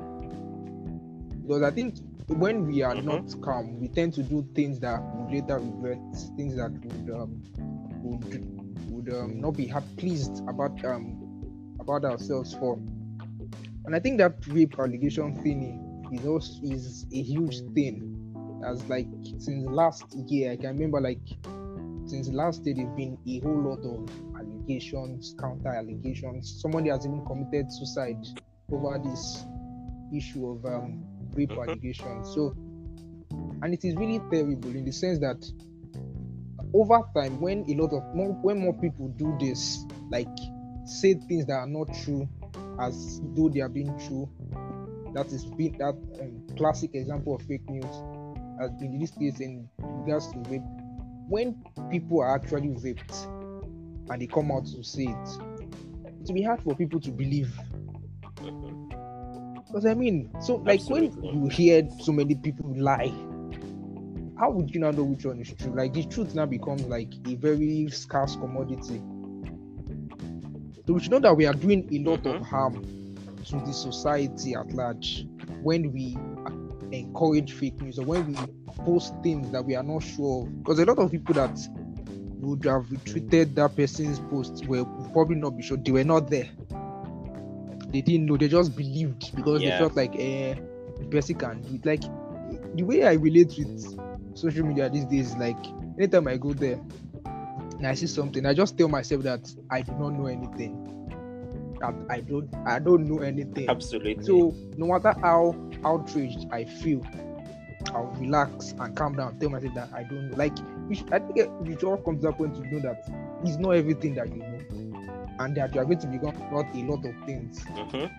Because 1.42 1.64
I 1.64 1.72
think 1.72 1.96
when 2.28 2.66
we 2.68 2.82
are 2.84 2.96
Mhm. 2.96 3.04
not 3.04 3.42
calm, 3.42 3.80
we 3.80 3.88
tend 3.88 4.14
to 4.14 4.24
do 4.24 4.48
things 4.56 4.80
that 4.82 5.02
we 5.16 5.40
later 5.42 5.60
regret, 5.60 6.00
things 6.36 6.56
that 6.56 6.72
would 6.72 7.10
um, 7.16 7.42
would 8.04 8.46
would 8.90 9.10
um, 9.14 9.40
not 9.42 9.52
be 9.58 9.66
happy, 9.68 9.88
pleased 9.98 10.42
about 10.48 10.84
um 10.86 11.18
about 11.80 12.06
ourselves 12.06 12.54
for. 12.54 12.78
And 13.86 13.96
I 13.96 14.00
think 14.00 14.18
that 14.20 14.46
rape 14.48 14.78
allegation 14.80 15.42
thing 15.42 15.62
is 16.12 16.26
also 16.26 16.54
is 16.64 17.06
a 17.14 17.22
huge 17.22 17.62
thing. 17.74 18.16
As 18.66 18.88
like 18.90 19.08
since 19.38 19.66
last 19.70 20.06
year, 20.28 20.52
I 20.54 20.58
can 20.58 20.76
remember 20.76 21.00
like 21.02 21.22
since 22.06 22.30
last 22.30 22.66
year 22.66 22.76
there's 22.76 22.96
been 22.96 23.18
a 23.28 23.40
whole 23.40 23.62
lot 23.62 23.80
of 23.86 24.10
allegations, 24.40 25.36
counter 25.40 25.70
allegations. 25.70 26.60
Somebody 26.62 26.90
has 26.90 27.06
even 27.06 27.24
committed 27.26 27.72
suicide 27.72 28.26
over 28.72 29.00
this 29.04 29.46
issue 30.16 30.48
of 30.50 30.66
um, 30.66 31.04
rape 31.36 31.52
Mhm. 31.52 31.58
allegations. 31.58 32.34
So, 32.34 32.56
and 33.62 33.74
it 33.74 33.84
is 33.84 33.96
really 33.96 34.20
terrible 34.32 34.72
in 34.76 34.86
the 34.86 34.92
sense 34.92 35.20
that 35.20 35.46
over 36.74 37.00
time, 37.16 37.40
when 37.42 37.66
a 37.70 37.74
lot 37.76 37.94
of 37.94 38.04
more, 38.16 38.30
when 38.42 38.60
more 38.60 38.74
people 38.74 39.08
do 39.18 39.36
this, 39.40 39.86
like 40.12 40.28
say 40.86 41.14
things 41.28 41.46
that 41.48 41.54
are 41.54 41.68
not 41.68 41.94
true, 42.04 42.28
as 42.80 43.22
though 43.36 43.50
they 43.50 43.60
are 43.62 43.70
being 43.70 43.98
true, 44.08 44.30
that 45.14 45.32
is 45.32 45.46
being 45.46 45.76
that 45.78 45.96
um, 46.22 46.44
classic 46.58 46.92
example 46.94 47.36
of 47.36 47.42
fake 47.44 47.68
news, 47.70 48.04
as 48.62 48.72
in 48.82 49.00
this 49.00 49.12
case 49.12 49.40
in 49.40 49.68
regards 49.82 50.32
to 50.34 50.40
rape. 50.50 50.62
When 51.28 51.64
people 51.90 52.22
are 52.22 52.36
actually 52.36 52.70
raped 52.82 53.28
and 54.10 54.22
they 54.22 54.28
come 54.28 54.52
out 54.52 54.66
to 54.68 54.84
say 54.84 55.04
it, 55.04 55.30
it 56.22 56.28
will 56.28 56.34
be 56.36 56.44
hard 56.44 56.62
for 56.62 56.76
people 56.76 57.00
to 57.02 57.12
believe. 57.12 57.54
Because 59.68 59.86
I 59.86 59.94
mean, 59.94 60.32
so 60.42 60.56
like 60.66 60.82
when 60.90 61.12
you 61.22 61.48
hear 61.48 61.88
so 62.00 62.12
many 62.12 62.36
people 62.36 62.74
lie, 62.76 63.14
how 64.38 64.50
would 64.52 64.74
you 64.74 64.80
now 64.80 64.92
know 64.92 65.04
which 65.04 65.26
one 65.26 65.40
is 65.40 65.54
true? 65.54 65.72
Like 65.76 65.94
the 65.94 66.04
truth 66.06 66.34
now 66.34 66.46
becomes 66.46 66.84
like 66.86 67.14
a 67.28 67.36
very 67.36 67.88
scarce 67.90 68.36
commodity. 68.36 69.02
So 70.88 70.94
we 70.94 71.00
should 71.02 71.12
know 71.12 71.20
that 71.20 71.36
we 71.36 71.46
are 71.46 71.54
doing 71.54 71.88
a 71.92 72.10
lot 72.10 72.26
of 72.26 72.38
Mhm. 72.38 72.44
harm 72.44 72.84
to 73.46 73.60
the 73.66 73.74
society 73.74 74.54
at 74.56 74.72
large 74.74 75.26
when 75.62 75.92
we 75.92 76.18
encourage 76.92 77.54
fake 77.54 77.80
news 77.82 78.00
or 78.00 78.06
when 78.06 78.26
we 78.28 78.36
post 78.86 79.14
things 79.24 79.52
that 79.52 79.64
we 79.64 79.76
are 79.76 79.84
not 79.84 80.02
sure 80.04 80.44
of. 80.46 80.64
Because 80.64 80.80
a 80.80 80.86
lot 80.86 81.00
of 81.00 81.12
people 81.12 81.36
that 81.36 81.58
would 82.42 82.64
have 82.66 82.86
retweeted 82.86 83.56
that 83.56 83.76
person's 83.76 84.20
post 84.20 84.66
were 84.66 84.86
probably 85.14 85.36
not 85.36 85.52
be 85.58 85.64
sure 85.64 85.78
they 85.78 85.92
were 85.92 86.04
not 86.04 86.30
there. 86.30 86.50
They 87.92 88.02
didn't 88.02 88.26
know, 88.28 88.38
they 88.38 88.48
just 88.48 88.76
believed 88.76 89.36
because 89.36 89.62
Yeah. 89.62 89.72
they 89.72 89.78
felt 89.78 89.96
like 89.96 90.16
eh, 90.18 90.56
the 91.00 91.06
person 91.10 91.36
can 91.36 91.62
do 91.62 91.76
it. 91.76 91.86
Like 91.86 92.04
the 92.76 92.84
way 92.84 93.04
I 93.04 93.14
relate 93.14 93.54
with 93.58 93.98
social 94.36 94.66
media 94.66 94.90
these 94.90 95.06
days, 95.06 95.36
like 95.36 95.58
anytime 95.98 96.28
I 96.28 96.38
go 96.38 96.54
there 96.54 96.80
and 97.78 97.88
I 97.88 97.94
see 97.96 98.08
something, 98.08 98.46
I 98.46 98.54
just 98.54 98.78
tell 98.78 98.88
myself 98.88 99.24
that 99.24 99.52
I 99.72 99.82
do 99.82 99.92
not 99.94 100.10
know 100.12 100.28
anything. 100.28 100.89
That 101.80 101.96
I 102.10 102.22
don't 102.22 102.50
I 102.66 102.80
don't 102.80 103.08
know 103.08 103.20
anything. 103.20 103.70
Absolutely. 103.70 104.24
So 104.24 104.56
no 104.78 104.88
matter 104.88 105.16
how 105.22 105.56
outraged 105.84 106.46
I 106.52 106.66
feel, 106.66 107.06
I'll 107.94 108.14
relax 108.20 108.74
and 108.80 108.96
calm 108.96 109.16
down. 109.16 109.40
Tell 109.40 109.50
myself 109.50 109.74
that 109.76 109.90
I 109.94 110.04
don't 110.04 110.30
know. 110.30 110.36
Like 110.38 110.58
should, 110.92 111.14
I 111.14 111.20
think 111.20 111.38
it- 111.38 111.84
all 111.84 111.98
comes 111.98 112.22
that 112.24 112.34
point 112.38 112.56
to 112.56 112.62
know 112.68 112.80
that 112.82 112.98
it's 113.44 113.58
not 113.58 113.72
everything 113.72 114.16
that 114.16 114.30
you 114.30 114.44
know, 114.44 114.64
and 115.40 115.56
that 115.56 115.74
you 115.74 115.82
are 115.82 115.86
going 115.86 116.00
to 116.00 116.08
become 116.08 116.36
not 116.52 116.66
a 116.74 116.84
lot 116.84 117.06
of 117.06 117.16
things. 117.26 117.64
Mhm. 117.66 118.12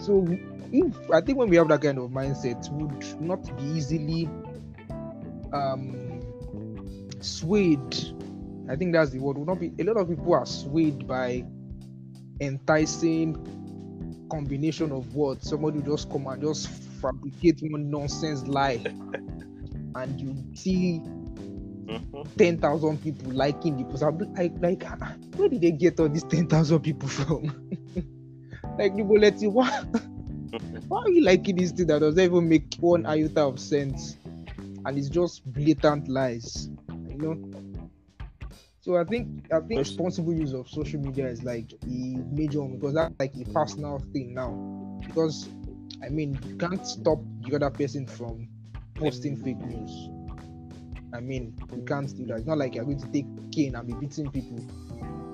So 0.00 0.26
if 0.72 1.10
I 1.10 1.20
think 1.20 1.38
when 1.38 1.48
we 1.48 1.56
have 1.56 1.68
that 1.68 1.82
kind 1.82 1.98
of 1.98 2.10
mindset, 2.10 2.70
would 2.72 3.20
not 3.20 3.42
be 3.56 3.62
easily 3.62 4.28
um 5.52 6.20
swayed. 7.20 7.96
I 8.68 8.76
think 8.76 8.92
that's 8.92 9.10
the 9.10 9.18
word. 9.20 9.38
Would 9.38 9.46
not 9.48 9.60
be 9.60 9.72
a 9.78 9.84
lot 9.84 9.96
of 9.96 10.08
people 10.08 10.34
are 10.34 10.46
swayed 10.46 11.06
by 11.06 11.44
enticing 12.40 13.36
combination 14.30 14.92
of 14.92 15.14
words. 15.14 15.48
Somebody 15.48 15.78
will 15.78 15.96
just 15.96 16.10
come 16.10 16.26
and 16.26 16.42
just 16.42 16.68
fabricate 17.00 17.60
one 17.70 17.90
nonsense 17.90 18.46
lie, 18.46 18.80
and 19.94 20.20
you 20.20 20.36
see 20.54 21.00
Mhm. 21.88 22.26
ten 22.36 22.58
thousand 22.58 23.00
people 23.02 23.32
liking 23.32 23.76
the 23.76 23.84
post. 23.84 24.02
I'll 24.02 24.12
be 24.12 24.24
like, 24.36 24.52
like, 24.60 24.84
ah, 24.86 25.14
where 25.36 25.48
did 25.48 25.60
they 25.60 25.70
get 25.72 26.00
all 26.00 26.08
these 26.08 26.24
ten 26.24 26.46
thousand 26.46 26.80
people 26.80 27.08
from? 27.08 27.52
like 28.78 28.94
bullet, 28.96 29.40
why, 29.42 29.70
why 30.88 31.02
are 31.02 31.10
you 31.10 31.22
liking 31.22 31.56
this 31.56 31.72
thing 31.72 31.86
that 31.88 32.00
doesn't 32.00 32.18
even 32.20 32.48
make 32.48 32.74
one 32.80 33.06
iota 33.06 33.42
of 33.42 33.60
sense, 33.60 34.16
and 34.84 34.98
it's 34.98 35.08
just 35.08 35.44
blatant 35.52 36.08
lies, 36.08 36.68
you 37.08 37.18
know? 37.18 37.55
So 38.86 38.96
I 38.96 39.02
think 39.02 39.52
I 39.52 39.58
think 39.58 39.80
responsible 39.80 40.32
use 40.32 40.52
of 40.52 40.68
social 40.68 41.00
media 41.00 41.26
is 41.26 41.42
like 41.42 41.72
a 41.72 41.86
major 42.30 42.62
one 42.62 42.76
because 42.76 42.94
that's 42.94 43.12
like 43.18 43.34
a 43.34 43.44
personal 43.50 43.98
thing 44.12 44.32
now. 44.32 44.50
Because 45.04 45.48
I 46.04 46.08
mean 46.08 46.38
you 46.46 46.54
can't 46.54 46.86
stop 46.86 47.18
the 47.40 47.56
other 47.56 47.70
person 47.70 48.06
from 48.06 48.46
posting 48.94 49.38
fake 49.38 49.58
news. 49.58 49.90
I 51.12 51.18
mean, 51.18 51.56
you 51.74 51.82
can't 51.82 52.14
do 52.16 52.26
that. 52.26 52.36
It's 52.38 52.46
not 52.46 52.58
like 52.58 52.76
you're 52.76 52.84
going 52.84 53.00
to 53.00 53.08
take 53.08 53.26
cane 53.50 53.74
and 53.74 53.88
be 53.88 53.94
beating 53.94 54.30
people, 54.30 54.58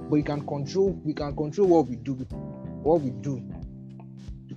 but 0.09 0.17
you 0.17 0.25
can 0.25 0.47
control. 0.47 0.99
We 1.05 1.13
can 1.13 1.37
control 1.37 1.69
what 1.69 1.89
we 1.89 1.97
do. 1.97 2.15
What 2.15 3.03
we 3.03 3.11
do. 3.11 3.43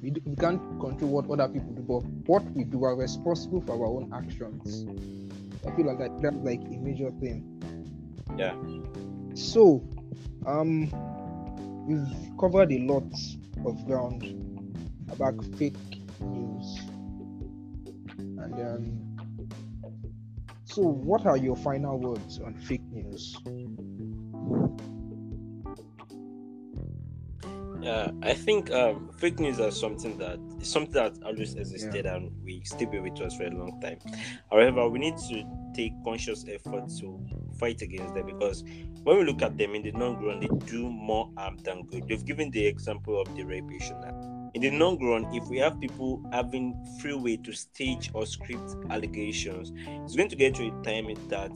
We, 0.02 0.12
do- 0.12 0.22
we 0.24 0.36
can't 0.38 0.62
control 0.80 1.10
what 1.12 1.30
other 1.30 1.52
people 1.52 1.74
do, 1.74 1.82
but 1.82 2.04
what 2.28 2.44
we 2.52 2.64
do 2.64 2.86
are 2.86 2.96
responsible 2.96 3.62
for 3.62 3.74
our 3.74 3.88
own 3.88 4.12
actions. 4.14 4.86
I 5.68 5.76
feel 5.76 5.86
like 5.88 5.98
that, 6.00 6.22
that's 6.22 6.36
like 6.38 6.62
a 6.62 6.78
major 6.78 7.12
thing. 7.20 7.52
Yeah. 8.38 8.56
So, 9.34 9.84
um, 10.46 10.90
we've 11.88 12.38
covered 12.40 12.72
a 12.72 12.80
lot 12.80 13.12
of 13.66 13.86
ground 13.86 14.24
about 15.12 15.36
fake 15.58 15.76
news, 16.20 16.80
and 18.18 18.54
um, 18.54 19.06
so 20.66 20.82
what 20.82 21.26
are 21.26 21.38
your 21.38 21.56
final 21.56 21.98
words 22.00 22.40
on 22.40 22.54
fake 22.56 22.84
news? 22.92 23.38
Yeah, 27.86 28.10
I 28.24 28.34
think 28.34 28.72
um, 28.72 29.12
fake 29.20 29.40
news 29.40 29.60
are 29.60 29.70
something 29.70 30.18
that 30.18 30.40
is 30.60 30.68
something 30.68 30.94
that 30.94 31.22
always 31.24 31.54
existed 31.54 32.08
and 32.08 32.32
we 32.44 32.64
still 32.64 32.90
be 32.90 32.98
with 32.98 33.22
us 33.22 33.38
for 33.38 33.44
a 33.44 33.52
long 33.52 33.80
time. 33.80 34.00
However, 34.50 34.90
we 34.90 34.98
need 34.98 35.16
to 35.30 35.44
take 35.76 35.94
conscious 36.04 36.44
effort 36.50 36.90
to 37.00 37.24
fight 37.60 37.84
against 37.84 38.16
them 38.16 38.26
because 38.26 38.64
when 39.04 39.20
we 39.20 39.24
look 39.24 39.44
at 39.44 39.60
them 39.60 39.76
in 39.76 39.84
the 39.84 39.92
long 39.92 40.18
run, 40.18 40.40
they 40.40 40.48
do 40.66 40.90
more 40.90 41.30
harm 41.38 41.58
than 41.58 41.86
good. 41.86 42.06
You've 42.08 42.26
given 42.26 42.50
the 42.50 42.66
example 42.66 43.22
of 43.22 43.36
the 43.36 43.44
rape 43.44 43.72
issue 43.72 43.94
now. 44.02 44.50
In 44.56 44.64
the 44.64 44.72
long 44.72 44.98
run, 45.00 45.32
if 45.36 45.48
we 45.48 45.60
have 45.60 45.80
people 45.80 46.28
having 46.34 46.84
free 47.00 47.14
way 47.14 47.38
to 47.38 47.54
stage 47.54 48.10
or 48.16 48.26
script 48.26 48.78
allegations, 48.90 49.72
it's 50.04 50.16
going 50.16 50.30
to 50.30 50.36
get 50.36 50.56
to 50.56 50.70
a 50.70 50.84
time 50.84 51.06
that 51.30 51.52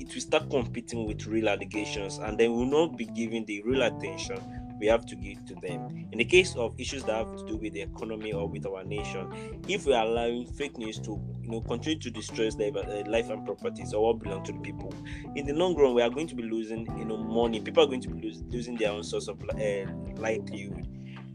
it 0.00 0.12
will 0.12 0.20
start 0.20 0.50
competing 0.50 1.06
with 1.06 1.26
real 1.26 1.48
allegations, 1.48 2.18
and 2.18 2.36
then 2.36 2.52
we'll 2.52 2.66
not 2.66 2.96
be 2.96 3.04
giving 3.06 3.44
the 3.44 3.62
real 3.62 3.82
attention 3.82 4.40
we 4.78 4.86
have 4.86 5.06
to 5.06 5.16
give 5.16 5.44
to 5.46 5.54
them. 5.56 6.08
In 6.12 6.18
the 6.18 6.24
case 6.24 6.54
of 6.56 6.74
issues 6.78 7.04
that 7.04 7.16
have 7.16 7.36
to 7.36 7.46
do 7.46 7.56
with 7.56 7.72
the 7.72 7.82
economy 7.82 8.32
or 8.32 8.48
with 8.48 8.66
our 8.66 8.84
nation, 8.84 9.30
if 9.68 9.86
we 9.86 9.94
are 9.94 10.04
allowing 10.04 10.46
fake 10.46 10.78
news 10.78 10.98
to 11.00 11.20
you 11.42 11.50
know 11.50 11.60
continue 11.62 11.98
to 11.98 12.10
destroy 12.10 12.48
uh, 12.48 13.02
life 13.06 13.30
and 13.30 13.44
properties 13.44 13.92
or 13.92 14.06
what 14.06 14.22
belong 14.22 14.44
to 14.44 14.52
the 14.52 14.60
people, 14.60 14.92
in 15.34 15.46
the 15.46 15.52
long 15.52 15.74
run 15.76 15.94
we 15.94 16.02
are 16.02 16.10
going 16.10 16.26
to 16.26 16.34
be 16.34 16.42
losing 16.42 16.86
you 16.98 17.04
know 17.04 17.16
money. 17.16 17.60
People 17.60 17.84
are 17.84 17.86
going 17.86 18.00
to 18.02 18.08
be 18.08 18.40
losing 18.50 18.76
their 18.76 18.90
own 18.90 19.02
source 19.02 19.28
of 19.28 19.40
uh, 19.42 19.90
livelihood, 20.16 20.86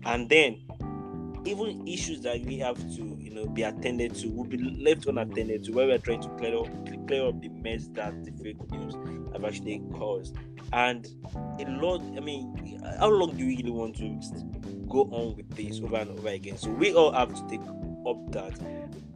and 0.05 0.29
then 0.29 0.61
even 1.45 1.87
issues 1.87 2.21
that 2.21 2.39
we 2.41 2.57
have 2.57 2.77
to 2.95 3.17
you 3.19 3.31
know 3.33 3.45
be 3.47 3.63
attended 3.63 4.15
to 4.15 4.29
will 4.29 4.45
be 4.45 4.57
left 4.57 5.05
unattended 5.07 5.63
to 5.63 5.71
where 5.71 5.87
we're 5.87 5.97
trying 5.97 6.21
to 6.21 6.29
clear 6.29 6.57
up 6.57 6.67
clear 7.07 7.27
up 7.27 7.41
the 7.41 7.49
mess 7.49 7.87
that 7.93 8.23
the 8.23 8.31
fake 8.43 8.71
news 8.71 8.95
have 9.33 9.43
actually 9.43 9.81
caused. 9.93 10.35
And 10.71 11.07
a 11.59 11.65
lot 11.65 12.01
i 12.17 12.19
mean 12.19 12.79
how 12.99 13.09
long 13.09 13.35
do 13.35 13.45
we 13.45 13.57
really 13.57 13.71
want 13.71 13.95
to 13.97 14.19
go 14.87 15.01
on 15.11 15.35
with 15.35 15.49
this 15.55 15.79
over 15.81 15.97
and 15.97 16.11
over 16.11 16.29
again? 16.29 16.57
So 16.57 16.69
we 16.69 16.93
all 16.93 17.11
have 17.11 17.33
to 17.33 17.47
take 17.49 17.61
up 18.07 18.31
that 18.31 18.59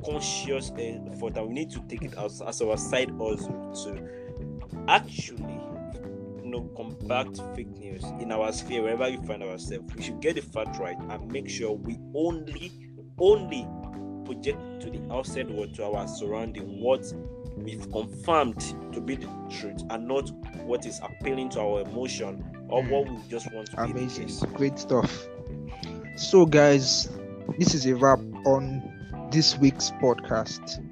conscious 0.03 0.71
effort 0.77 1.37
and 1.37 1.47
we 1.47 1.53
need 1.53 1.71
to 1.71 1.79
take 1.87 2.03
it 2.03 2.13
as, 2.15 2.41
as 2.41 2.61
our 2.61 2.77
side 2.77 3.11
also 3.19 3.49
to 3.85 4.83
actually 4.87 5.56
you 6.47 6.53
know 6.53 6.69
combat 6.77 7.27
fake 7.55 7.69
news 7.77 8.03
in 8.21 8.31
our 8.31 8.51
sphere 8.53 8.81
wherever 8.81 9.09
we 9.09 9.17
find 9.27 9.43
ourselves 9.43 9.93
we 9.95 10.01
should 10.01 10.19
get 10.21 10.35
the 10.35 10.41
fact 10.41 10.79
right 10.79 10.97
and 11.09 11.31
make 11.31 11.49
sure 11.49 11.73
we 11.73 11.97
only 12.15 12.71
only 13.19 13.67
project 14.23 14.59
to 14.79 14.89
the 14.89 15.01
outside 15.11 15.49
world 15.49 15.73
to 15.73 15.83
our 15.83 16.07
surrounding 16.07 16.81
what 16.81 17.01
we've 17.57 17.91
confirmed 17.91 18.59
to 18.93 19.01
be 19.01 19.15
the 19.15 19.27
truth 19.49 19.81
and 19.89 20.07
not 20.07 20.29
what 20.63 20.85
is 20.85 21.01
appealing 21.03 21.49
to 21.49 21.59
our 21.59 21.81
emotion 21.81 22.43
or 22.69 22.83
what 22.83 23.09
we 23.09 23.17
just 23.29 23.51
want 23.53 23.69
to 23.69 23.75
be 23.77 23.91
Amazing, 23.91 24.29
great 24.53 24.77
stuff. 24.77 25.27
So, 26.17 26.45
guys, 26.45 27.09
this 27.57 27.73
is 27.73 27.85
a 27.85 27.95
wrap 27.95 28.19
on 28.45 28.83
this 29.31 29.57
week's 29.57 29.91
podcast. 29.91 30.83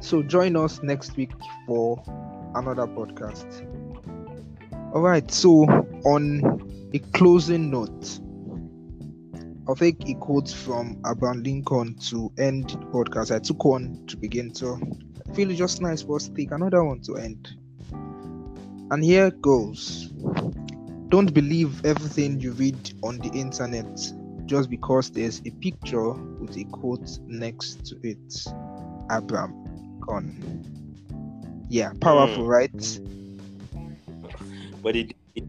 So, 0.00 0.22
join 0.22 0.54
us 0.56 0.82
next 0.82 1.16
week 1.16 1.30
for 1.66 2.02
another 2.54 2.86
podcast. 2.86 3.66
All 4.92 5.02
right, 5.02 5.30
so 5.30 5.64
on 6.04 6.88
a 6.94 6.98
closing 7.12 7.70
note, 7.70 8.20
I'll 9.68 9.74
take 9.74 10.08
a 10.08 10.14
quote 10.14 10.48
from 10.48 11.00
Abraham 11.06 11.42
Lincoln 11.42 11.96
to 12.10 12.32
end 12.38 12.70
the 12.70 12.78
podcast. 12.78 13.34
I 13.34 13.40
took 13.40 13.64
one 13.64 14.04
to 14.06 14.16
begin, 14.16 14.54
so 14.54 14.78
I 15.28 15.32
feel 15.34 15.50
it's 15.50 15.58
just 15.58 15.82
nice 15.82 16.02
for 16.02 16.16
us 16.16 16.28
to 16.28 16.34
take 16.34 16.52
another 16.52 16.82
one 16.84 17.00
to 17.02 17.16
end. 17.16 17.48
And 18.90 19.02
here 19.04 19.30
goes. 19.30 20.12
Don't 21.08 21.32
believe 21.32 21.84
everything 21.84 22.40
you 22.40 22.52
read 22.52 22.94
on 23.02 23.18
the 23.18 23.28
internet 23.38 23.86
just 24.46 24.68
because 24.70 25.10
there's 25.10 25.40
a 25.46 25.50
picture 25.50 26.10
with 26.12 26.56
a 26.56 26.64
quote 26.64 27.18
next 27.26 27.84
to 27.86 27.96
it. 28.02 28.44
Abraham 29.10 29.54
Lincoln. 30.00 31.64
Yeah, 31.68 31.92
powerful, 32.00 32.44
Mm. 32.44 32.48
right? 32.48 33.00
But 34.86 34.94
it, 34.94 35.16
it 35.34 35.44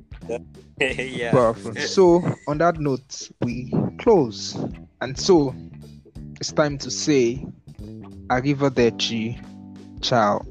yeah. 1.15 1.29
Powerful. 1.29 1.75
So, 1.75 2.23
on 2.47 2.57
that 2.57 2.79
note, 2.79 3.29
we 3.43 3.71
close. 3.99 4.57
And 4.99 5.15
so, 5.15 5.53
it's 6.41 6.51
time 6.51 6.79
to 6.79 6.89
say, 6.89 7.45
Arrivederci. 8.31 9.39
Ciao. 10.01 10.43